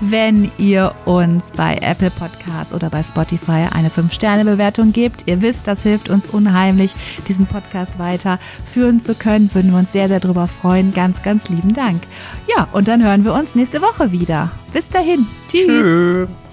[0.00, 5.22] wenn ihr uns bei Apple Podcasts oder bei Spotify eine 5-Sterne-Bewertung gebt.
[5.26, 6.94] Ihr wisst, das hilft uns unheimlich,
[7.28, 9.54] diesen Podcast weiterführen zu können.
[9.54, 10.92] Würden wir uns sehr, sehr drüber freuen.
[10.92, 12.02] Ganz, ganz lieben Dank.
[12.48, 14.50] Ja, und dann hören wir uns nächste Woche wieder.
[14.72, 15.28] Bis dahin.
[15.48, 15.66] Tschüss.
[15.66, 16.49] Tschüss.